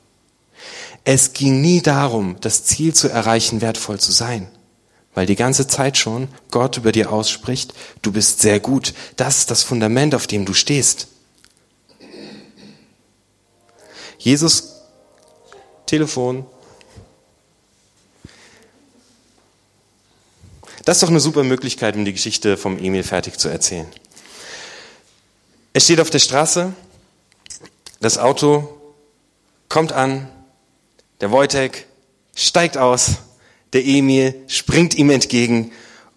Es 1.04 1.32
ging 1.32 1.60
nie 1.60 1.80
darum, 1.80 2.36
das 2.40 2.64
Ziel 2.64 2.92
zu 2.92 3.08
erreichen, 3.08 3.60
wertvoll 3.60 4.00
zu 4.00 4.10
sein, 4.10 4.48
weil 5.14 5.26
die 5.26 5.36
ganze 5.36 5.68
Zeit 5.68 5.96
schon 5.96 6.26
Gott 6.50 6.76
über 6.76 6.90
dir 6.90 7.12
ausspricht, 7.12 7.74
du 8.02 8.10
bist 8.10 8.40
sehr 8.40 8.58
gut. 8.58 8.94
Das 9.14 9.38
ist 9.38 9.50
das 9.52 9.62
Fundament, 9.62 10.12
auf 10.16 10.26
dem 10.26 10.44
du 10.44 10.54
stehst. 10.54 11.06
Jesus, 14.18 14.82
Telefon. 15.86 16.46
Das 20.88 20.96
ist 20.96 21.02
doch 21.02 21.10
eine 21.10 21.20
super 21.20 21.44
Möglichkeit, 21.44 21.96
um 21.96 22.06
die 22.06 22.14
Geschichte 22.14 22.56
vom 22.56 22.78
Emil 22.78 23.02
fertig 23.02 23.38
zu 23.38 23.50
erzählen. 23.50 23.86
Er 25.74 25.82
steht 25.82 26.00
auf 26.00 26.08
der 26.08 26.18
Straße, 26.18 26.72
das 28.00 28.16
Auto 28.16 28.74
kommt 29.68 29.92
an, 29.92 30.30
der 31.20 31.30
Wojtek 31.30 31.84
steigt 32.34 32.78
aus, 32.78 33.16
der 33.74 33.84
Emil 33.84 34.34
springt 34.46 34.94
ihm 34.94 35.10
entgegen 35.10 35.72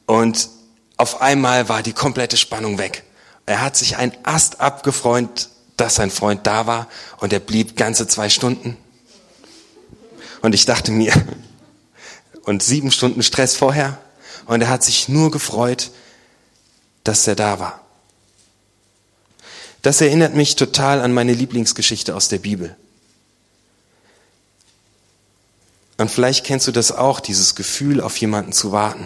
und 0.06 0.48
auf 0.96 1.20
einmal 1.20 1.68
war 1.68 1.84
die 1.84 1.92
komplette 1.92 2.38
Spannung 2.38 2.78
weg. 2.78 3.04
Er 3.46 3.62
hat 3.62 3.76
sich 3.76 3.98
ein 3.98 4.14
Ast 4.24 4.62
abgefreut, 4.62 5.50
dass 5.76 5.96
sein 5.96 6.12
Freund 6.12 6.48
da 6.48 6.66
war 6.66 6.88
und 7.18 7.34
er 7.34 7.42
blieb 7.42 7.76
ganze 7.76 8.08
zwei 8.08 8.30
Stunden. 8.30 8.78
Und 10.42 10.56
ich 10.56 10.66
dachte 10.66 10.94
mir, 10.94 11.12
und 12.44 12.64
sieben 12.64 12.94
Stunden 12.94 13.22
Stress 13.22 13.58
vorher, 13.58 14.00
und 14.46 14.62
er 14.62 14.70
hat 14.70 14.84
sich 14.84 15.10
nur 15.10 15.32
gefreut, 15.32 15.92
dass 17.04 17.28
er 17.28 17.36
da 17.36 17.60
war. 17.60 17.82
Das 19.82 20.02
erinnert 20.02 20.36
mich 20.36 20.56
total 20.56 21.02
an 21.02 21.14
meine 21.14 21.34
Lieblingsgeschichte 21.34 22.16
aus 22.16 22.28
der 22.28 22.38
Bibel. 22.40 22.76
Und 25.98 26.10
vielleicht 26.10 26.46
kennst 26.46 26.68
du 26.68 26.72
das 26.72 26.92
auch, 26.92 27.20
dieses 27.20 27.56
Gefühl, 27.56 28.02
auf 28.02 28.18
jemanden 28.18 28.54
zu 28.54 28.72
warten. 28.72 29.06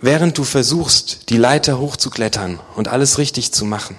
Während 0.00 0.36
du 0.36 0.44
versuchst, 0.44 1.30
die 1.30 1.38
Leiter 1.38 1.78
hochzuklettern 1.78 2.60
und 2.76 2.88
alles 2.88 3.18
richtig 3.18 3.52
zu 3.52 3.64
machen, 3.64 3.96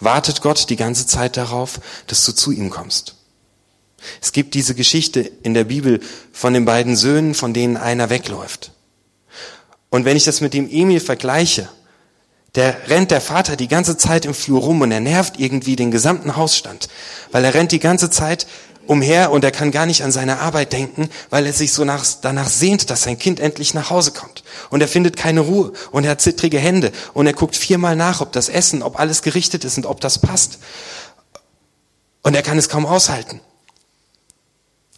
wartet 0.00 0.40
Gott 0.42 0.70
die 0.70 0.76
ganze 0.76 1.06
Zeit 1.06 1.36
darauf, 1.36 1.80
dass 2.06 2.24
du 2.24 2.32
zu 2.32 2.52
ihm 2.52 2.70
kommst. 2.70 3.17
Es 4.20 4.32
gibt 4.32 4.54
diese 4.54 4.74
Geschichte 4.74 5.20
in 5.42 5.54
der 5.54 5.64
Bibel 5.64 6.00
von 6.32 6.54
den 6.54 6.64
beiden 6.64 6.96
Söhnen, 6.96 7.34
von 7.34 7.52
denen 7.52 7.76
einer 7.76 8.10
wegläuft. 8.10 8.72
Und 9.90 10.04
wenn 10.04 10.16
ich 10.16 10.24
das 10.24 10.40
mit 10.40 10.54
dem 10.54 10.68
Emil 10.70 11.00
vergleiche, 11.00 11.68
der 12.54 12.88
rennt 12.88 13.10
der 13.10 13.20
Vater 13.20 13.56
die 13.56 13.68
ganze 13.68 13.96
Zeit 13.96 14.24
im 14.24 14.34
Flur 14.34 14.60
rum 14.60 14.80
und 14.80 14.90
er 14.90 15.00
nervt 15.00 15.38
irgendwie 15.38 15.76
den 15.76 15.90
gesamten 15.90 16.36
Hausstand, 16.36 16.88
weil 17.30 17.44
er 17.44 17.54
rennt 17.54 17.72
die 17.72 17.78
ganze 17.78 18.10
Zeit 18.10 18.46
umher 18.86 19.30
und 19.30 19.44
er 19.44 19.50
kann 19.50 19.70
gar 19.70 19.86
nicht 19.86 20.02
an 20.02 20.12
seine 20.12 20.40
Arbeit 20.40 20.72
denken, 20.72 21.10
weil 21.28 21.44
er 21.44 21.52
sich 21.52 21.72
so 21.72 21.84
nach, 21.84 22.06
danach 22.22 22.48
sehnt, 22.48 22.88
dass 22.90 23.02
sein 23.02 23.18
Kind 23.18 23.38
endlich 23.38 23.74
nach 23.74 23.90
Hause 23.90 24.12
kommt. 24.12 24.44
Und 24.70 24.80
er 24.80 24.88
findet 24.88 25.16
keine 25.16 25.40
Ruhe 25.40 25.72
und 25.92 26.04
er 26.04 26.12
hat 26.12 26.22
zittrige 26.22 26.58
Hände 26.58 26.90
und 27.12 27.26
er 27.26 27.34
guckt 27.34 27.54
viermal 27.54 27.96
nach, 27.96 28.20
ob 28.22 28.32
das 28.32 28.48
Essen, 28.48 28.82
ob 28.82 28.98
alles 28.98 29.22
gerichtet 29.22 29.64
ist 29.64 29.76
und 29.76 29.86
ob 29.86 30.00
das 30.00 30.18
passt. 30.18 30.58
Und 32.22 32.34
er 32.34 32.42
kann 32.42 32.58
es 32.58 32.68
kaum 32.68 32.86
aushalten. 32.86 33.40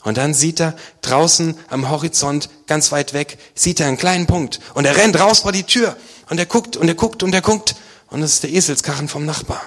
Und 0.02 0.16
dann 0.16 0.32
sieht 0.32 0.60
er 0.60 0.76
draußen 1.02 1.56
am 1.68 1.90
Horizont, 1.90 2.48
ganz 2.66 2.90
weit 2.90 3.12
weg, 3.12 3.38
sieht 3.54 3.80
er 3.80 3.88
einen 3.88 3.98
kleinen 3.98 4.26
Punkt 4.26 4.60
und 4.74 4.86
er 4.86 4.96
rennt 4.96 5.18
raus 5.18 5.40
vor 5.40 5.52
die 5.52 5.64
Tür 5.64 5.96
und 6.30 6.38
er 6.38 6.46
guckt 6.46 6.76
und 6.76 6.88
er 6.88 6.94
guckt 6.94 7.22
und 7.22 7.34
er 7.34 7.42
guckt 7.42 7.74
und 8.08 8.22
es 8.22 8.34
ist 8.34 8.42
der 8.44 8.50
Eselskarren 8.50 9.08
vom 9.08 9.26
Nachbar. 9.26 9.60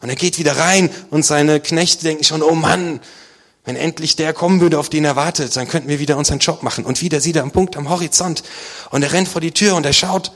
Und 0.00 0.08
er 0.08 0.16
geht 0.16 0.38
wieder 0.38 0.56
rein 0.56 0.90
und 1.10 1.24
seine 1.24 1.60
Knechte 1.60 2.04
denken 2.04 2.24
schon, 2.24 2.42
oh 2.42 2.54
Mann, 2.54 3.00
wenn 3.64 3.76
endlich 3.76 4.16
der 4.16 4.32
kommen 4.32 4.60
würde, 4.60 4.78
auf 4.78 4.88
den 4.88 5.04
er 5.04 5.16
wartet, 5.16 5.54
dann 5.54 5.68
könnten 5.68 5.88
wir 5.88 5.98
wieder 5.98 6.16
unseren 6.16 6.38
Job 6.38 6.62
machen. 6.62 6.86
Und 6.86 7.02
wieder 7.02 7.20
sieht 7.20 7.36
er 7.36 7.42
einen 7.42 7.50
Punkt 7.50 7.76
am 7.76 7.90
Horizont 7.90 8.42
und 8.90 9.02
er 9.02 9.12
rennt 9.12 9.28
vor 9.28 9.42
die 9.42 9.52
Tür 9.52 9.74
und 9.74 9.84
er 9.84 9.92
schaut. 9.92 10.32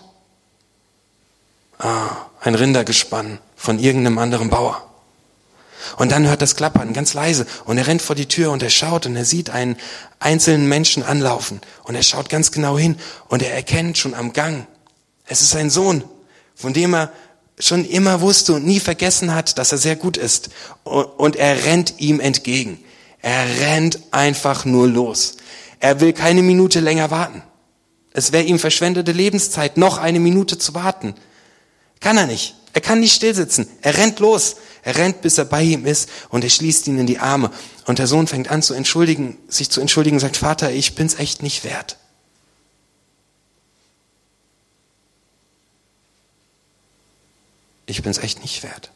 Ah, 1.78 2.26
ein 2.40 2.54
Rindergespann 2.54 3.38
von 3.56 3.78
irgendeinem 3.78 4.18
anderen 4.18 4.50
Bauer. 4.50 4.91
Und 5.96 6.12
dann 6.12 6.26
hört 6.26 6.42
das 6.42 6.56
Klappern 6.56 6.92
ganz 6.92 7.14
leise 7.14 7.46
und 7.64 7.78
er 7.78 7.86
rennt 7.86 8.02
vor 8.02 8.16
die 8.16 8.28
Tür 8.28 8.50
und 8.50 8.62
er 8.62 8.70
schaut 8.70 9.06
und 9.06 9.16
er 9.16 9.24
sieht 9.24 9.50
einen 9.50 9.76
einzelnen 10.18 10.68
Menschen 10.68 11.02
anlaufen 11.02 11.60
und 11.84 11.94
er 11.94 12.02
schaut 12.02 12.28
ganz 12.28 12.52
genau 12.52 12.78
hin 12.78 12.96
und 13.28 13.42
er 13.42 13.54
erkennt 13.54 13.98
schon 13.98 14.14
am 14.14 14.32
Gang, 14.32 14.66
es 15.26 15.40
ist 15.40 15.50
sein 15.50 15.70
Sohn, 15.70 16.04
von 16.54 16.72
dem 16.72 16.94
er 16.94 17.12
schon 17.58 17.84
immer 17.84 18.20
wusste 18.20 18.54
und 18.54 18.66
nie 18.66 18.80
vergessen 18.80 19.34
hat, 19.34 19.58
dass 19.58 19.72
er 19.72 19.78
sehr 19.78 19.96
gut 19.96 20.16
ist. 20.16 20.50
Und 20.84 21.36
er 21.36 21.64
rennt 21.64 21.94
ihm 21.98 22.20
entgegen. 22.20 22.82
Er 23.20 23.46
rennt 23.60 24.00
einfach 24.10 24.64
nur 24.64 24.88
los. 24.88 25.36
Er 25.78 26.00
will 26.00 26.12
keine 26.12 26.42
Minute 26.42 26.80
länger 26.80 27.10
warten. 27.10 27.42
Es 28.12 28.32
wäre 28.32 28.44
ihm 28.44 28.58
verschwendete 28.58 29.12
Lebenszeit, 29.12 29.76
noch 29.76 29.98
eine 29.98 30.20
Minute 30.20 30.58
zu 30.58 30.74
warten. 30.74 31.14
Kann 32.00 32.16
er 32.16 32.26
nicht. 32.26 32.56
Er 32.72 32.80
kann 32.80 33.00
nicht 33.00 33.14
stillsitzen. 33.14 33.68
Er 33.82 33.96
rennt 33.98 34.18
los. 34.18 34.56
Er 34.82 34.96
rennt, 34.96 35.22
bis 35.22 35.38
er 35.38 35.44
bei 35.44 35.62
ihm 35.62 35.86
ist 35.86 36.08
und 36.30 36.42
er 36.42 36.50
schließt 36.50 36.88
ihn 36.88 36.98
in 36.98 37.06
die 37.06 37.20
Arme. 37.20 37.52
Und 37.86 38.00
der 38.00 38.08
Sohn 38.08 38.26
fängt 38.26 38.50
an 38.50 38.62
zu 38.62 38.74
entschuldigen, 38.74 39.38
sich 39.48 39.70
zu 39.70 39.80
entschuldigen, 39.80 40.18
sagt, 40.18 40.36
Vater, 40.36 40.72
ich 40.72 40.96
bin's 40.96 41.14
echt 41.14 41.42
nicht 41.42 41.62
wert. 41.62 41.98
Ich 47.86 48.02
bin's 48.02 48.18
echt 48.18 48.42
nicht 48.42 48.64
wert. 48.64 48.90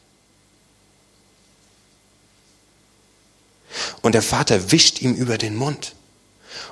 Und 4.01 4.13
der 4.13 4.21
Vater 4.21 4.71
wischt 4.71 5.01
ihm 5.01 5.13
über 5.13 5.37
den 5.37 5.55
Mund. 5.55 5.93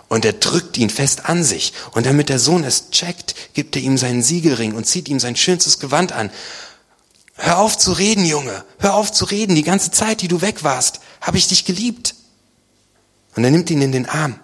Und 0.10 0.26
er 0.26 0.34
drückt 0.34 0.78
ihn 0.78 0.90
fest 0.90 1.26
an 1.26 1.44
sich. 1.44 1.72
Und 1.92 2.06
damit 2.06 2.28
der 2.28 2.40
Sohn 2.40 2.64
es 2.66 2.90
checkt, 2.90 3.54
gibt 3.54 3.76
er 3.76 3.82
ihm 3.82 3.98
seinen 3.98 4.24
Siegelring 4.24 4.74
und 4.74 4.86
zieht 4.86 5.08
ihm 5.08 5.20
sein 5.20 5.36
schönstes 5.36 5.80
Gewand 5.80 6.12
an. 6.12 6.32
Hör 7.36 7.60
auf 7.60 7.78
zu 7.78 7.92
reden, 7.92 8.26
Junge. 8.26 8.64
Hör 8.80 8.96
auf 8.96 9.12
zu 9.12 9.26
reden. 9.26 9.56
Die 9.56 9.64
ganze 9.64 9.92
Zeit, 9.92 10.22
die 10.22 10.28
du 10.28 10.42
weg 10.42 10.64
warst, 10.64 11.02
habe 11.22 11.38
ich 11.38 11.48
dich 11.48 11.66
geliebt. 11.66 12.16
Und 13.36 13.44
er 13.44 13.52
nimmt 13.52 13.70
ihn 13.70 13.82
in 13.82 13.92
den 13.92 14.08
Arm. 14.08 14.40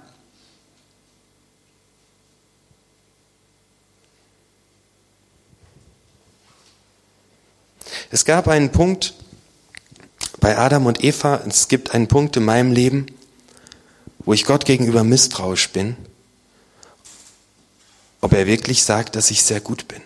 Es 8.14 8.26
gab 8.26 8.50
einen 8.50 8.74
Punkt 8.74 9.14
bei 10.42 10.58
Adam 10.58 10.86
und 10.86 11.02
Eva, 11.02 11.42
es 11.48 11.70
gibt 11.70 11.94
einen 11.94 12.10
Punkt 12.10 12.36
in 12.36 12.44
meinem 12.44 12.74
Leben, 12.74 13.06
wo 14.20 14.34
ich 14.34 14.44
Gott 14.44 14.66
gegenüber 14.66 15.06
misstrauisch 15.06 15.70
bin, 15.70 15.96
ob 18.20 18.34
er 18.34 18.48
wirklich 18.48 18.84
sagt, 18.84 19.16
dass 19.16 19.32
ich 19.32 19.44
sehr 19.44 19.62
gut 19.62 19.88
bin. 19.88 20.02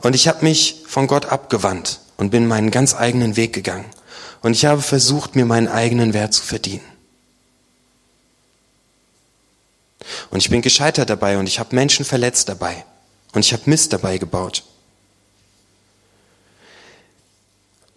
Und 0.00 0.14
ich 0.14 0.28
habe 0.28 0.44
mich 0.44 0.82
von 0.86 1.06
Gott 1.06 1.26
abgewandt 1.26 2.00
und 2.16 2.30
bin 2.30 2.46
meinen 2.46 2.70
ganz 2.70 2.94
eigenen 2.94 3.36
Weg 3.36 3.52
gegangen. 3.52 3.84
Und 4.42 4.52
ich 4.52 4.64
habe 4.64 4.82
versucht, 4.82 5.36
mir 5.36 5.44
meinen 5.44 5.68
eigenen 5.68 6.14
Wert 6.14 6.32
zu 6.32 6.42
verdienen. 6.42 6.84
Und 10.30 10.38
ich 10.38 10.50
bin 10.50 10.62
gescheitert 10.62 11.10
dabei 11.10 11.38
und 11.38 11.46
ich 11.46 11.58
habe 11.58 11.74
Menschen 11.74 12.04
verletzt 12.04 12.48
dabei. 12.48 12.84
Und 13.32 13.44
ich 13.44 13.52
habe 13.52 13.62
Mist 13.66 13.92
dabei 13.92 14.18
gebaut. 14.18 14.64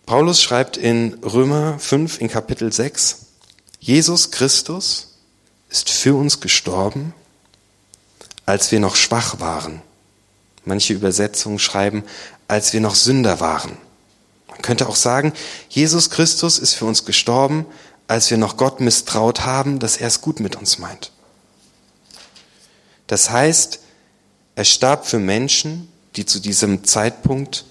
Paulus 0.06 0.42
schreibt 0.42 0.76
in 0.76 1.14
Römer 1.24 1.80
5 1.80 2.20
in 2.20 2.28
Kapitel 2.28 2.72
6, 2.72 3.20
Jesus 3.80 4.32
Christus 4.32 5.16
ist 5.70 5.90
für 5.90 6.16
uns 6.16 6.42
gestorben, 6.42 7.14
als 8.46 8.72
wir 8.72 8.80
noch 8.80 8.98
schwach 8.98 9.40
waren. 9.40 9.82
Manche 10.66 10.94
Übersetzungen 10.94 11.60
schreiben, 11.60 12.04
als 12.48 12.74
wir 12.74 12.82
noch 12.82 12.96
Sünder 12.96 13.40
waren. 13.40 13.78
Man 14.48 14.62
könnte 14.62 14.88
auch 14.88 14.96
sagen, 14.96 15.34
Jesus 15.70 16.10
Christus 16.10 16.60
ist 16.60 16.74
für 16.74 16.86
uns 16.86 17.06
gestorben, 17.06 17.66
als 18.08 18.30
wir 18.30 18.38
noch 18.38 18.58
Gott 18.58 18.80
misstraut 18.80 19.42
haben, 19.42 19.80
dass 19.80 19.98
er 19.98 20.08
es 20.08 20.22
gut 20.22 20.40
mit 20.40 20.56
uns 20.56 20.78
meint. 20.78 21.12
Das 23.08 23.30
heißt, 23.30 23.80
er 24.56 24.66
starb 24.66 25.06
für 25.08 25.20
Menschen, 25.20 25.90
die 26.16 26.26
zu 26.26 26.40
diesem 26.40 26.84
Zeitpunkt 26.84 27.66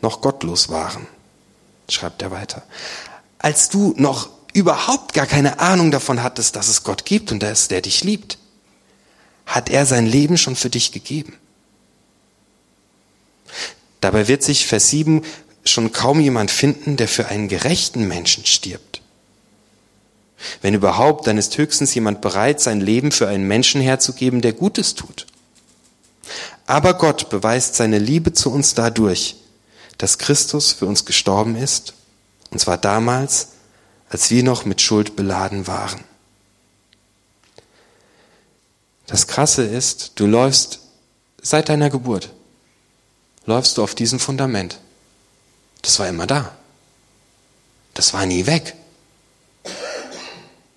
noch 0.00 0.20
gottlos 0.20 0.68
waren 0.68 1.06
schreibt 1.92 2.22
er 2.22 2.30
weiter. 2.30 2.62
Als 3.38 3.68
du 3.68 3.94
noch 3.96 4.30
überhaupt 4.52 5.14
gar 5.14 5.26
keine 5.26 5.60
Ahnung 5.60 5.90
davon 5.90 6.22
hattest, 6.22 6.56
dass 6.56 6.68
es 6.68 6.84
Gott 6.84 7.04
gibt 7.04 7.32
und 7.32 7.42
dass 7.42 7.68
der 7.68 7.80
dich 7.80 8.04
liebt, 8.04 8.38
hat 9.46 9.68
er 9.68 9.86
sein 9.86 10.06
Leben 10.06 10.38
schon 10.38 10.56
für 10.56 10.70
dich 10.70 10.92
gegeben. 10.92 11.36
Dabei 14.02 14.26
wird 14.26 14.42
sich 14.42 14.66
Vers 14.66 14.90
7 14.90 15.22
schon 15.64 15.92
kaum 15.92 16.20
jemand 16.20 16.50
finden, 16.50 16.96
der 16.96 17.06
für 17.06 17.28
einen 17.28 17.46
gerechten 17.46 18.06
Menschen 18.08 18.44
stirbt. 18.44 19.00
Wenn 20.60 20.74
überhaupt, 20.74 21.28
dann 21.28 21.38
ist 21.38 21.56
höchstens 21.56 21.94
jemand 21.94 22.20
bereit, 22.20 22.60
sein 22.60 22.80
Leben 22.80 23.12
für 23.12 23.28
einen 23.28 23.46
Menschen 23.46 23.80
herzugeben, 23.80 24.42
der 24.42 24.54
Gutes 24.54 24.96
tut. 24.96 25.26
Aber 26.66 26.94
Gott 26.94 27.30
beweist 27.30 27.76
seine 27.76 28.00
Liebe 28.00 28.32
zu 28.32 28.50
uns 28.50 28.74
dadurch, 28.74 29.36
dass 29.98 30.18
Christus 30.18 30.72
für 30.72 30.86
uns 30.86 31.04
gestorben 31.04 31.54
ist, 31.54 31.94
und 32.50 32.58
zwar 32.58 32.78
damals, 32.78 33.50
als 34.08 34.32
wir 34.32 34.42
noch 34.42 34.64
mit 34.64 34.80
Schuld 34.80 35.14
beladen 35.14 35.68
waren. 35.68 36.02
Das 39.06 39.28
Krasse 39.28 39.62
ist, 39.62 40.12
du 40.16 40.26
läufst 40.26 40.80
seit 41.40 41.68
deiner 41.68 41.88
Geburt, 41.88 42.30
läufst 43.46 43.78
du 43.78 43.82
auf 43.82 43.94
diesem 43.94 44.18
Fundament. 44.18 44.78
Das 45.82 45.98
war 45.98 46.08
immer 46.08 46.26
da. 46.26 46.56
Das 47.94 48.14
war 48.14 48.24
nie 48.26 48.46
weg. 48.46 48.74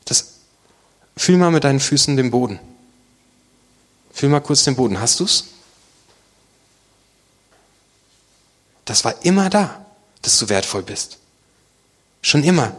Das, 0.05 0.33
fühl 1.15 1.37
mal 1.37 1.51
mit 1.51 1.63
deinen 1.63 1.79
Füßen 1.79 2.17
den 2.17 2.31
Boden. 2.31 2.59
Fühl 4.11 4.29
mal 4.29 4.41
kurz 4.41 4.63
den 4.63 4.75
Boden. 4.75 4.99
Hast 4.99 5.19
du's? 5.19 5.45
Das 8.85 9.03
war 9.03 9.23
immer 9.23 9.49
da, 9.49 9.85
dass 10.21 10.37
du 10.37 10.49
wertvoll 10.49 10.83
bist. 10.83 11.17
Schon 12.21 12.43
immer. 12.43 12.75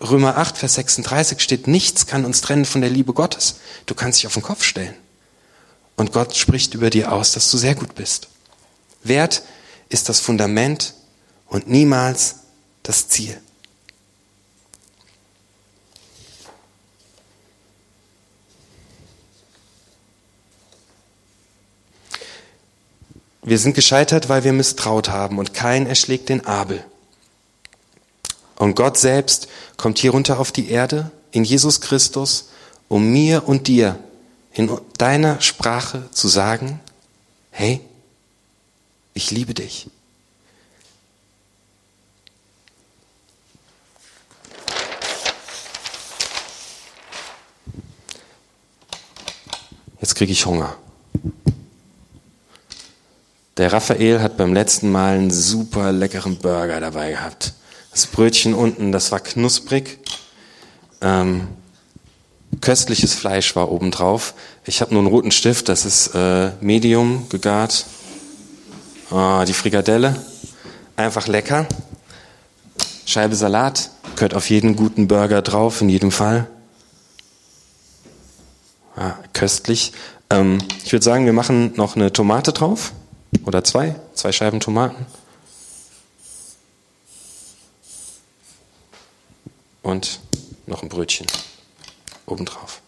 Römer 0.00 0.36
8, 0.36 0.58
Vers 0.58 0.74
36 0.74 1.40
steht, 1.40 1.66
nichts 1.66 2.06
kann 2.06 2.24
uns 2.24 2.40
trennen 2.40 2.64
von 2.64 2.80
der 2.80 2.90
Liebe 2.90 3.12
Gottes. 3.12 3.56
Du 3.86 3.94
kannst 3.94 4.18
dich 4.18 4.26
auf 4.26 4.34
den 4.34 4.42
Kopf 4.42 4.64
stellen. 4.64 4.94
Und 5.96 6.12
Gott 6.12 6.36
spricht 6.36 6.74
über 6.74 6.90
dir 6.90 7.12
aus, 7.12 7.32
dass 7.32 7.50
du 7.50 7.56
sehr 7.56 7.74
gut 7.74 7.94
bist. 7.94 8.28
Wert 9.04 9.42
ist 9.88 10.08
das 10.08 10.20
Fundament 10.20 10.94
und 11.46 11.68
niemals 11.68 12.36
das 12.82 13.08
Ziel. 13.08 13.40
Wir 23.46 23.58
sind 23.58 23.74
gescheitert, 23.74 24.30
weil 24.30 24.42
wir 24.42 24.54
misstraut 24.54 25.10
haben 25.10 25.38
und 25.38 25.52
kein 25.52 25.86
erschlägt 25.86 26.30
den 26.30 26.46
Abel. 26.46 26.82
Und 28.56 28.74
Gott 28.74 28.96
selbst 28.96 29.48
kommt 29.76 29.98
hier 29.98 30.12
runter 30.12 30.40
auf 30.40 30.50
die 30.50 30.70
Erde 30.70 31.10
in 31.30 31.44
Jesus 31.44 31.82
Christus, 31.82 32.48
um 32.88 33.12
mir 33.12 33.46
und 33.46 33.66
dir 33.68 33.98
in 34.54 34.70
deiner 34.96 35.42
Sprache 35.42 36.08
zu 36.10 36.28
sagen, 36.28 36.80
hey, 37.50 37.80
ich 39.14 39.30
liebe 39.30 39.54
dich. 39.54 39.88
Jetzt 50.00 50.16
kriege 50.16 50.32
ich 50.32 50.44
Hunger. 50.44 50.76
Der 53.56 53.72
Raphael 53.72 54.20
hat 54.20 54.36
beim 54.36 54.52
letzten 54.52 54.90
Mal 54.90 55.16
einen 55.16 55.30
super 55.30 55.92
leckeren 55.92 56.36
Burger 56.36 56.80
dabei 56.80 57.12
gehabt. 57.12 57.54
Das 57.92 58.08
Brötchen 58.08 58.52
unten, 58.52 58.90
das 58.90 59.12
war 59.12 59.20
knusprig. 59.20 59.98
Ähm, 61.00 61.46
köstliches 62.60 63.14
Fleisch 63.14 63.54
war 63.54 63.70
obendrauf. 63.70 64.34
Ich 64.66 64.80
habe 64.80 64.92
nur 64.92 65.02
einen 65.02 65.10
roten 65.10 65.30
Stift, 65.30 65.68
das 65.68 65.84
ist 65.86 66.08
äh, 66.14 66.50
Medium 66.60 67.28
gegart. 67.28 67.86
Oh, 69.10 69.44
die 69.46 69.52
Frikadelle, 69.52 70.16
einfach 70.96 71.26
lecker. 71.26 71.66
Scheibe 73.06 73.36
Salat, 73.36 73.90
gehört 74.16 74.34
auf 74.34 74.48
jeden 74.48 74.76
guten 74.76 75.08
Burger 75.08 75.42
drauf, 75.42 75.80
in 75.82 75.88
jedem 75.88 76.10
Fall. 76.10 76.48
Ah, 78.96 79.14
köstlich. 79.32 79.92
Ähm, 80.30 80.58
ich 80.84 80.92
würde 80.92 81.04
sagen, 81.04 81.26
wir 81.26 81.32
machen 81.32 81.74
noch 81.76 81.96
eine 81.96 82.12
Tomate 82.12 82.52
drauf. 82.52 82.92
Oder 83.44 83.62
zwei, 83.64 83.96
zwei 84.14 84.32
Scheiben 84.32 84.60
Tomaten. 84.60 85.06
Und 89.82 90.20
noch 90.66 90.82
ein 90.82 90.88
Brötchen 90.88 91.26
obendrauf. 92.26 92.80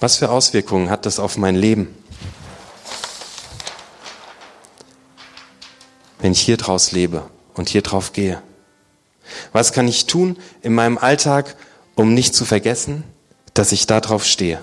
Was 0.00 0.16
für 0.16 0.30
Auswirkungen 0.30 0.90
hat 0.90 1.06
das 1.06 1.18
auf 1.18 1.36
mein 1.36 1.56
Leben? 1.56 1.94
wenn 6.20 6.32
ich 6.32 6.40
hier 6.40 6.56
draus 6.56 6.92
lebe 6.92 7.28
und 7.54 7.68
hier 7.68 7.82
drauf 7.82 8.12
gehe? 8.12 8.42
Was 9.52 9.72
kann 9.72 9.88
ich 9.88 10.06
tun 10.06 10.36
in 10.62 10.74
meinem 10.74 10.98
Alltag, 10.98 11.56
um 11.94 12.14
nicht 12.14 12.34
zu 12.34 12.44
vergessen, 12.44 13.04
dass 13.54 13.72
ich 13.72 13.86
da 13.86 14.00
drauf 14.00 14.24
stehe? 14.24 14.62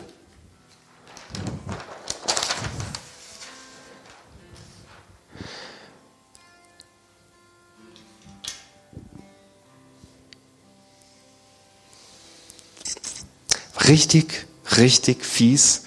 Richtig, 13.87 14.47
richtig 14.77 15.25
fies, 15.25 15.83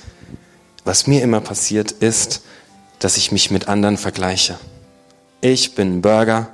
was 0.84 1.06
mir 1.06 1.22
immer 1.22 1.40
passiert 1.40 1.92
ist, 1.92 2.42
dass 2.98 3.16
ich 3.16 3.32
mich 3.32 3.50
mit 3.50 3.68
anderen 3.68 3.96
vergleiche. 3.96 4.58
Ich 5.40 5.74
bin 5.74 5.98
ein 5.98 6.02
Burger 6.02 6.48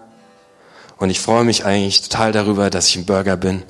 und 0.98 1.10
ich 1.10 1.20
freue 1.20 1.44
mich 1.44 1.64
eigentlich 1.64 2.02
total 2.02 2.32
darüber, 2.32 2.70
dass 2.70 2.88
ich 2.88 2.96
ein 2.96 3.06
Burger 3.06 3.36
bin, 3.36 3.62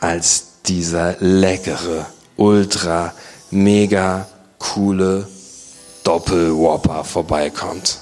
als 0.00 0.44
dieser 0.66 1.16
leckere, 1.20 2.06
ultra, 2.36 3.12
mega 3.50 4.26
coole 4.58 5.28
Doppelwhopper 6.04 7.04
vorbeikommt. 7.04 7.98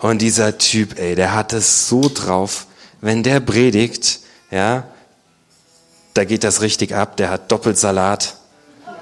Und 0.00 0.22
dieser 0.22 0.58
Typ, 0.58 0.98
ey, 0.98 1.14
der 1.14 1.34
hat 1.34 1.52
es 1.52 1.88
so 1.88 2.10
drauf, 2.12 2.66
wenn 3.00 3.22
der 3.22 3.40
predigt, 3.40 4.20
ja, 4.50 4.84
da 6.14 6.24
geht 6.24 6.44
das 6.44 6.60
richtig 6.60 6.94
ab, 6.94 7.16
der 7.16 7.30
hat 7.30 7.50
Doppelsalat, 7.50 8.36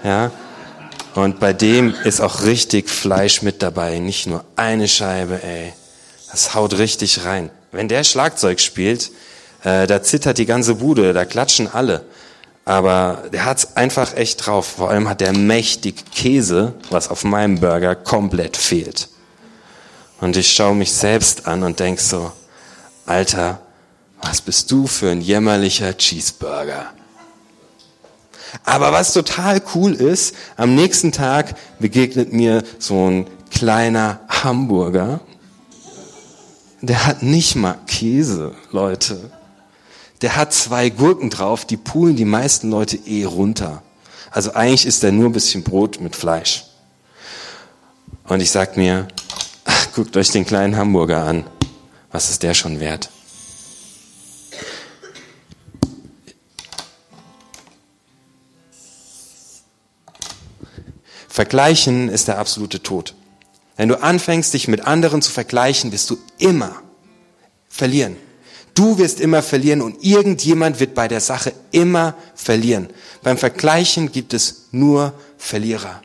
ja, 0.04 0.30
und 1.14 1.38
bei 1.38 1.52
dem 1.52 1.94
ist 2.04 2.20
auch 2.20 2.42
richtig 2.42 2.88
Fleisch 2.90 3.42
mit 3.42 3.62
dabei, 3.62 3.98
nicht 3.98 4.26
nur 4.26 4.44
eine 4.56 4.88
Scheibe, 4.88 5.42
ey. 5.42 5.72
Das 6.30 6.54
haut 6.54 6.78
richtig 6.78 7.24
rein. 7.24 7.50
Wenn 7.70 7.88
der 7.88 8.02
Schlagzeug 8.02 8.60
spielt, 8.60 9.10
äh, 9.62 9.86
da 9.86 10.02
zittert 10.02 10.38
die 10.38 10.46
ganze 10.46 10.76
Bude, 10.76 11.12
da 11.12 11.24
klatschen 11.24 11.72
alle. 11.72 12.04
Aber 12.64 13.24
der 13.32 13.44
hat's 13.44 13.76
einfach 13.76 14.16
echt 14.16 14.44
drauf. 14.44 14.66
Vor 14.76 14.90
allem 14.90 15.08
hat 15.08 15.20
der 15.20 15.32
mächtig 15.32 16.10
Käse, 16.12 16.74
was 16.90 17.08
auf 17.08 17.22
meinem 17.22 17.60
Burger 17.60 17.94
komplett 17.94 18.56
fehlt. 18.56 19.08
Und 20.20 20.36
ich 20.36 20.52
schaue 20.52 20.74
mich 20.74 20.92
selbst 20.92 21.46
an 21.46 21.62
und 21.62 21.78
denk 21.78 22.00
so, 22.00 22.32
Alter, 23.06 23.60
was 24.22 24.40
bist 24.40 24.70
du 24.70 24.86
für 24.86 25.10
ein 25.10 25.20
jämmerlicher 25.20 25.96
Cheeseburger? 25.96 26.92
Aber 28.62 28.92
was 28.92 29.12
total 29.12 29.60
cool 29.74 29.92
ist, 29.92 30.34
am 30.56 30.74
nächsten 30.74 31.12
Tag 31.12 31.56
begegnet 31.80 32.32
mir 32.32 32.62
so 32.78 33.10
ein 33.10 33.26
kleiner 33.50 34.20
Hamburger 34.28 35.20
der 36.86 37.06
hat 37.06 37.22
nicht 37.22 37.56
mal 37.56 37.78
Käse, 37.86 38.54
Leute. 38.70 39.30
Der 40.22 40.36
hat 40.36 40.52
zwei 40.52 40.90
Gurken 40.90 41.30
drauf, 41.30 41.64
die 41.64 41.76
pulen 41.76 42.16
die 42.16 42.24
meisten 42.24 42.70
Leute 42.70 42.96
eh 42.96 43.24
runter. 43.24 43.82
Also 44.30 44.52
eigentlich 44.52 44.86
ist 44.86 45.02
der 45.02 45.12
nur 45.12 45.26
ein 45.26 45.32
bisschen 45.32 45.62
Brot 45.62 46.00
mit 46.00 46.16
Fleisch. 46.16 46.64
Und 48.24 48.40
ich 48.40 48.50
sag 48.50 48.76
mir, 48.76 49.08
ach, 49.64 49.92
guckt 49.94 50.16
euch 50.16 50.30
den 50.30 50.46
kleinen 50.46 50.76
Hamburger 50.76 51.24
an. 51.24 51.44
Was 52.10 52.30
ist 52.30 52.42
der 52.42 52.54
schon 52.54 52.80
wert? 52.80 53.10
Vergleichen 61.34 62.10
ist 62.10 62.28
der 62.28 62.38
absolute 62.38 62.80
Tod. 62.80 63.16
Wenn 63.76 63.88
du 63.88 64.00
anfängst, 64.00 64.54
dich 64.54 64.68
mit 64.68 64.86
anderen 64.86 65.20
zu 65.20 65.32
vergleichen, 65.32 65.90
wirst 65.90 66.08
du 66.10 66.16
immer 66.38 66.80
verlieren. 67.68 68.16
Du 68.74 68.98
wirst 68.98 69.18
immer 69.18 69.42
verlieren 69.42 69.82
und 69.82 70.04
irgendjemand 70.04 70.78
wird 70.78 70.94
bei 70.94 71.08
der 71.08 71.18
Sache 71.18 71.52
immer 71.72 72.14
verlieren. 72.36 72.88
Beim 73.24 73.36
Vergleichen 73.36 74.12
gibt 74.12 74.32
es 74.32 74.68
nur 74.70 75.12
Verlierer. 75.36 76.02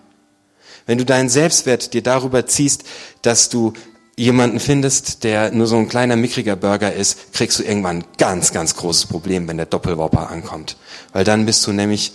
Wenn 0.87 0.97
du 0.97 1.05
deinen 1.05 1.29
Selbstwert 1.29 1.93
dir 1.93 2.01
darüber 2.01 2.47
ziehst, 2.47 2.83
dass 3.21 3.49
du 3.49 3.73
jemanden 4.15 4.59
findest, 4.59 5.23
der 5.23 5.51
nur 5.51 5.67
so 5.67 5.77
ein 5.77 5.89
kleiner 5.89 6.15
mickriger 6.15 6.55
Burger 6.55 6.91
ist, 6.91 7.33
kriegst 7.33 7.59
du 7.59 7.63
irgendwann 7.63 7.97
ein 7.97 8.05
ganz, 8.17 8.51
ganz 8.51 8.75
großes 8.75 9.05
Problem, 9.05 9.47
wenn 9.47 9.57
der 9.57 9.67
Doppelwopper 9.67 10.31
ankommt. 10.31 10.75
Weil 11.13 11.23
dann 11.23 11.45
bist 11.45 11.67
du 11.67 11.71
nämlich 11.71 12.13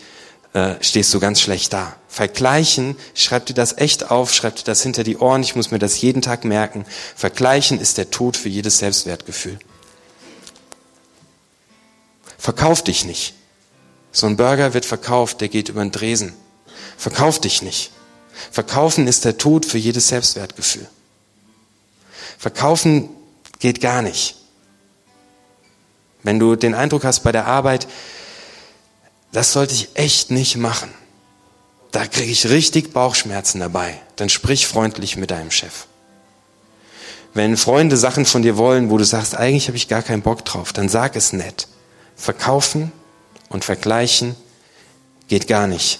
äh, 0.55 0.77
stehst 0.81 1.13
du 1.13 1.21
ganz 1.21 1.41
schlecht 1.41 1.73
da. 1.73 1.97
Vergleichen, 2.09 2.97
schreib 3.15 3.47
dir 3.47 3.55
das 3.55 3.77
echt 3.77 4.11
auf, 4.11 4.33
schreib 4.33 4.55
dir 4.55 4.65
das 4.65 4.83
hinter 4.83 5.03
die 5.03 5.19
Ohren, 5.19 5.43
ich 5.43 5.57
muss 5.57 5.73
mir 5.73 5.81
das 5.81 6.01
jeden 6.01 6.23
Tag 6.23 6.45
merken. 6.45 6.87
Vergleichen 7.17 7.81
ist 7.81 7.99
der 7.99 8.11
Tod 8.11 8.37
für 8.37 8.49
jedes 8.49 8.79
Selbstwertgefühl. 8.79 9.59
Verkauf 12.39 12.83
dich 12.83 13.05
nicht. 13.05 13.35
So 14.13 14.29
ein 14.29 14.37
Burger 14.37 14.75
wird 14.75 14.85
verkauft, 14.85 15.41
der 15.41 15.49
geht 15.49 15.71
über 15.71 15.83
den 15.83 15.91
Dresen. 15.91 16.35
Verkauf 16.97 17.41
dich 17.41 17.63
nicht. 17.63 17.91
Verkaufen 18.53 19.09
ist 19.09 19.25
der 19.25 19.39
Tod 19.39 19.67
für 19.67 19.79
jedes 19.79 20.07
Selbstwertgefühl. 20.07 20.87
Verkaufen 22.39 23.09
geht 23.59 23.81
gar 23.81 24.03
nicht. 24.03 24.37
Wenn 26.23 26.39
du 26.39 26.55
den 26.55 26.75
Eindruck 26.75 27.05
hast 27.05 27.21
bei 27.25 27.33
der 27.33 27.47
Arbeit, 27.47 27.89
das 29.35 29.53
sollte 29.53 29.75
ich 29.75 29.89
echt 29.95 30.31
nicht 30.31 30.57
machen, 30.57 30.89
da 31.91 32.07
kriege 32.07 32.31
ich 32.31 32.49
richtig 32.49 32.93
Bauchschmerzen 32.93 33.59
dabei, 33.59 34.01
dann 34.17 34.29
sprich 34.29 34.67
freundlich 34.67 35.17
mit 35.17 35.33
deinem 35.33 35.51
Chef. 35.51 35.87
Wenn 37.35 37.57
Freunde 37.57 37.97
Sachen 37.97 38.27
von 38.27 38.43
dir 38.43 38.57
wollen, 38.57 38.91
wo 38.91 38.97
du 38.97 39.05
sagst, 39.05 39.35
eigentlich 39.35 39.67
habe 39.67 39.77
ich 39.77 39.89
gar 39.89 40.03
keinen 40.03 40.23
Bock 40.23 40.45
drauf, 40.45 40.73
dann 40.73 40.89
sag 40.89 41.17
es 41.17 41.33
nett. 41.33 41.67
Verkaufen 42.15 42.93
und 43.49 43.65
vergleichen 43.65 44.37
geht 45.27 45.49
gar 45.49 45.67
nicht. 45.67 45.99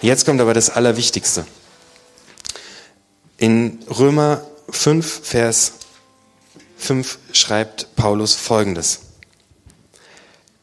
Jetzt 0.00 0.24
kommt 0.24 0.40
aber 0.40 0.54
das 0.54 0.70
Allerwichtigste. 0.70 1.44
In 3.38 3.80
Römer 3.90 4.42
5, 4.70 5.20
Vers 5.24 5.72
5 6.76 7.18
schreibt 7.32 7.96
Paulus 7.96 8.36
Folgendes. 8.36 9.00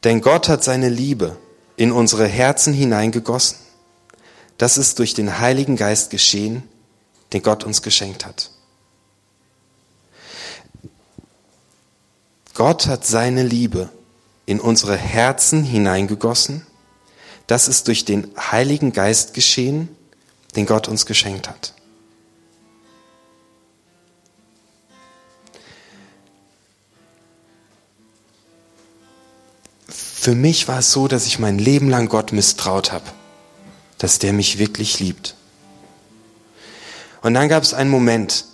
Denn 0.03 0.21
Gott 0.21 0.49
hat 0.49 0.63
seine 0.63 0.89
Liebe 0.89 1.37
in 1.75 1.91
unsere 1.91 2.27
Herzen 2.27 2.73
hineingegossen. 2.73 3.57
Das 4.57 4.77
ist 4.77 4.99
durch 4.99 5.13
den 5.13 5.39
Heiligen 5.39 5.75
Geist 5.75 6.09
geschehen, 6.09 6.63
den 7.33 7.41
Gott 7.41 7.63
uns 7.63 7.81
geschenkt 7.81 8.25
hat. 8.25 8.51
Gott 12.53 12.87
hat 12.87 13.05
seine 13.05 13.43
Liebe 13.43 13.89
in 14.45 14.59
unsere 14.59 14.97
Herzen 14.97 15.63
hineingegossen. 15.63 16.65
Das 17.47 17.67
ist 17.67 17.87
durch 17.87 18.05
den 18.05 18.27
Heiligen 18.37 18.91
Geist 18.93 19.33
geschehen, 19.33 19.95
den 20.55 20.65
Gott 20.65 20.87
uns 20.87 21.05
geschenkt 21.05 21.49
hat. 21.49 21.73
Für 30.21 30.35
mich 30.35 30.67
war 30.67 30.77
es 30.77 30.91
so, 30.91 31.07
dass 31.07 31.25
ich 31.25 31.39
mein 31.39 31.57
Leben 31.57 31.89
lang 31.89 32.07
Gott 32.07 32.31
misstraut 32.31 32.91
habe, 32.91 33.05
dass 33.97 34.19
der 34.19 34.33
mich 34.33 34.59
wirklich 34.59 34.99
liebt. 34.99 35.33
Und 37.23 37.33
dann 37.33 37.49
gab 37.49 37.63
es 37.63 37.73
einen 37.73 37.89
Moment, 37.89 38.45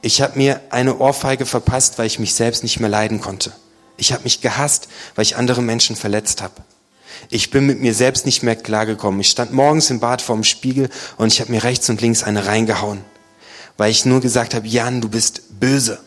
ich 0.00 0.20
habe 0.20 0.36
mir 0.36 0.60
eine 0.70 0.98
Ohrfeige 0.98 1.46
verpasst, 1.46 1.98
weil 1.98 2.06
ich 2.06 2.18
mich 2.18 2.34
selbst 2.34 2.64
nicht 2.64 2.80
mehr 2.80 2.88
leiden 2.88 3.20
konnte. 3.20 3.52
Ich 3.96 4.12
habe 4.12 4.24
mich 4.24 4.40
gehasst, 4.40 4.88
weil 5.14 5.22
ich 5.22 5.36
andere 5.36 5.62
Menschen 5.62 5.94
verletzt 5.94 6.42
habe. 6.42 6.54
Ich 7.30 7.52
bin 7.52 7.64
mit 7.64 7.80
mir 7.80 7.94
selbst 7.94 8.26
nicht 8.26 8.42
mehr 8.42 8.56
klargekommen. 8.56 9.20
Ich 9.20 9.30
stand 9.30 9.52
morgens 9.52 9.88
im 9.88 10.00
Bad 10.00 10.20
vorm 10.20 10.42
Spiegel 10.42 10.90
und 11.16 11.32
ich 11.32 11.40
habe 11.40 11.52
mir 11.52 11.62
rechts 11.62 11.88
und 11.90 12.00
links 12.00 12.24
eine 12.24 12.46
reingehauen, 12.46 13.04
weil 13.76 13.92
ich 13.92 14.04
nur 14.04 14.20
gesagt 14.20 14.52
habe, 14.52 14.66
Jan, 14.66 15.00
du 15.00 15.08
bist 15.08 15.60
böse. 15.60 16.00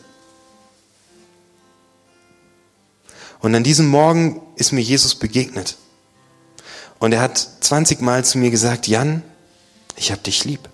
Und 3.40 3.54
an 3.54 3.64
diesem 3.64 3.86
Morgen 3.86 4.40
ist 4.56 4.72
mir 4.72 4.80
Jesus 4.80 5.14
begegnet. 5.14 5.76
Und 6.98 7.12
er 7.12 7.20
hat 7.20 7.38
20 7.38 8.00
Mal 8.00 8.24
zu 8.24 8.38
mir 8.38 8.50
gesagt, 8.50 8.88
Jan, 8.88 9.22
ich 9.96 10.12
hab 10.12 10.22
dich 10.24 10.44
lieb. 10.44 10.68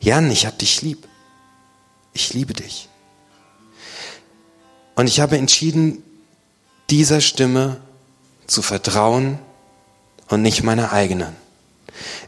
Jan, 0.00 0.30
ich 0.30 0.46
hab 0.46 0.58
dich 0.58 0.82
lieb. 0.82 1.06
Ich 2.12 2.32
liebe 2.32 2.54
dich. 2.54 2.88
Und 4.94 5.06
ich 5.06 5.20
habe 5.20 5.38
entschieden, 5.38 6.02
dieser 6.90 7.20
Stimme 7.20 7.80
zu 8.46 8.62
vertrauen 8.62 9.38
und 10.28 10.42
nicht 10.42 10.62
meiner 10.62 10.92
eigenen. 10.92 11.34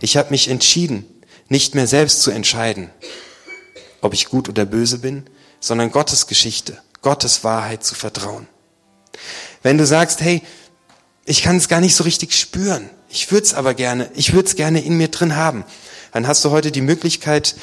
Ich 0.01 0.17
habe 0.17 0.31
mich 0.31 0.49
entschieden, 0.49 1.05
nicht 1.49 1.75
mehr 1.75 1.87
selbst 1.87 2.23
zu 2.23 2.31
entscheiden, 2.31 2.91
ob 4.01 4.15
ich 4.15 4.29
gut 4.29 4.49
oder 4.49 4.65
böse 4.65 4.99
bin, 4.99 5.27
sondern 5.61 5.91
Gottes 5.91 6.27
Geschichte, 6.27 6.81
Gottes 7.03 7.45
Wahrheit 7.45 7.85
zu 7.85 7.95
vertrauen. 7.95 8.49
Wenn 9.63 9.79
du 9.79 9.87
sagst, 9.87 10.21
hey, 10.21 10.43
ich 11.25 11.43
kann 11.43 11.57
es 11.57 11.69
gar 11.69 11.81
nicht 11.81 11.95
so 11.95 12.05
richtig 12.05 12.35
spüren, 12.35 12.91
ich 13.09 13.31
würde 13.31 13.47
es 13.47 13.55
aber 13.55 13.75
gerne, 13.75 14.11
ich 14.15 14.33
würde 14.33 14.49
es 14.49 14.57
gerne 14.57 14.83
in 14.83 14.97
mir 14.97 15.09
drin 15.09 15.37
haben, 15.37 15.65
dann 16.13 16.27
hast 16.27 16.45
du 16.45 16.51
heute 16.51 16.73
die 16.73 16.81
Möglichkeit, 16.81 17.55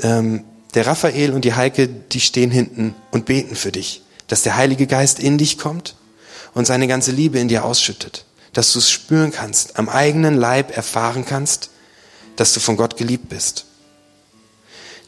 ähm, 0.00 0.44
der 0.74 0.86
Raphael 0.86 1.32
und 1.32 1.44
die 1.44 1.54
Heike, 1.54 1.88
die 1.88 2.20
stehen 2.20 2.50
hinten 2.50 2.94
und 3.10 3.26
beten 3.26 3.56
für 3.56 3.72
dich, 3.72 4.02
dass 4.26 4.42
der 4.42 4.56
Heilige 4.56 4.86
Geist 4.86 5.18
in 5.18 5.38
dich 5.38 5.58
kommt 5.58 5.94
und 6.52 6.66
seine 6.66 6.88
ganze 6.88 7.12
Liebe 7.12 7.38
in 7.38 7.48
dir 7.48 7.64
ausschüttet, 7.64 8.24
dass 8.52 8.72
du 8.72 8.78
es 8.78 8.90
spüren 8.90 9.32
kannst, 9.32 9.78
am 9.78 9.88
eigenen 9.88 10.36
Leib 10.36 10.76
erfahren 10.76 11.24
kannst, 11.24 11.70
dass 12.36 12.52
du 12.52 12.60
von 12.60 12.76
Gott 12.76 12.96
geliebt 12.96 13.28
bist. 13.28 13.66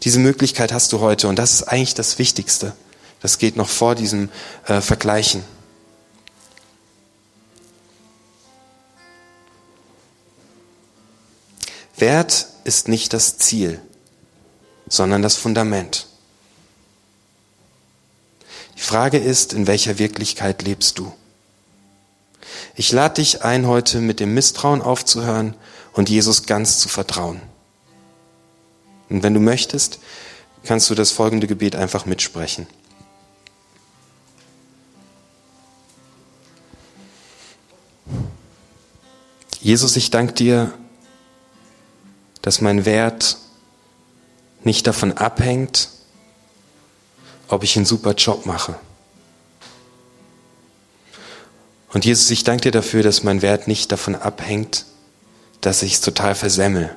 Diese 0.02 0.18
Möglichkeit 0.18 0.72
hast 0.72 0.92
du 0.92 1.00
heute 1.00 1.28
und 1.28 1.38
das 1.38 1.54
ist 1.54 1.62
eigentlich 1.64 1.94
das 1.94 2.18
Wichtigste. 2.18 2.74
Das 3.20 3.38
geht 3.38 3.56
noch 3.56 3.68
vor 3.68 3.94
diesem 3.94 4.28
äh, 4.66 4.80
Vergleichen. 4.80 5.42
Wert 11.96 12.48
ist 12.64 12.88
nicht 12.88 13.12
das 13.12 13.38
Ziel, 13.38 13.80
sondern 14.88 15.22
das 15.22 15.36
Fundament. 15.36 16.06
Die 18.76 18.82
Frage 18.82 19.18
ist, 19.18 19.52
in 19.52 19.66
welcher 19.66 19.98
Wirklichkeit 19.98 20.62
lebst 20.62 20.98
du? 20.98 21.12
Ich 22.74 22.92
lade 22.92 23.14
dich 23.14 23.42
ein, 23.42 23.66
heute 23.66 24.00
mit 24.00 24.20
dem 24.20 24.34
Misstrauen 24.34 24.82
aufzuhören 24.82 25.54
und 25.94 26.10
Jesus 26.10 26.44
ganz 26.44 26.78
zu 26.78 26.88
vertrauen. 26.88 27.40
Und 29.08 29.22
wenn 29.22 29.32
du 29.32 29.40
möchtest, 29.40 29.98
kannst 30.64 30.90
du 30.90 30.94
das 30.94 31.10
folgende 31.10 31.46
Gebet 31.46 31.74
einfach 31.74 32.04
mitsprechen. 32.04 32.66
Jesus, 39.60 39.96
ich 39.96 40.10
danke 40.10 40.34
dir, 40.34 40.72
dass 42.46 42.60
mein 42.60 42.84
Wert 42.84 43.38
nicht 44.62 44.86
davon 44.86 45.10
abhängt, 45.10 45.88
ob 47.48 47.64
ich 47.64 47.74
einen 47.74 47.86
super 47.86 48.12
Job 48.12 48.46
mache. 48.46 48.78
Und 51.92 52.04
Jesus, 52.04 52.30
ich 52.30 52.44
danke 52.44 52.62
dir 52.62 52.70
dafür, 52.70 53.02
dass 53.02 53.24
mein 53.24 53.42
Wert 53.42 53.66
nicht 53.66 53.90
davon 53.90 54.14
abhängt, 54.14 54.84
dass 55.60 55.82
ich 55.82 55.94
es 55.94 56.00
total 56.02 56.36
versemmel. 56.36 56.94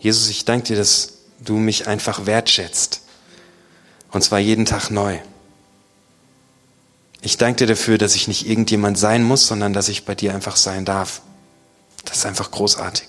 Jesus, 0.00 0.30
ich 0.30 0.44
danke 0.44 0.66
dir, 0.66 0.76
dass 0.76 1.12
du 1.38 1.58
mich 1.58 1.86
einfach 1.86 2.26
wertschätzt. 2.26 3.02
Und 4.10 4.22
zwar 4.22 4.40
jeden 4.40 4.66
Tag 4.66 4.90
neu. 4.90 5.20
Ich 7.24 7.38
danke 7.38 7.60
dir 7.60 7.66
dafür, 7.66 7.96
dass 7.96 8.14
ich 8.16 8.28
nicht 8.28 8.46
irgendjemand 8.46 8.98
sein 8.98 9.22
muss, 9.22 9.46
sondern 9.46 9.72
dass 9.72 9.88
ich 9.88 10.04
bei 10.04 10.14
dir 10.14 10.34
einfach 10.34 10.56
sein 10.56 10.84
darf. 10.84 11.22
Das 12.04 12.18
ist 12.18 12.26
einfach 12.26 12.50
großartig. 12.50 13.08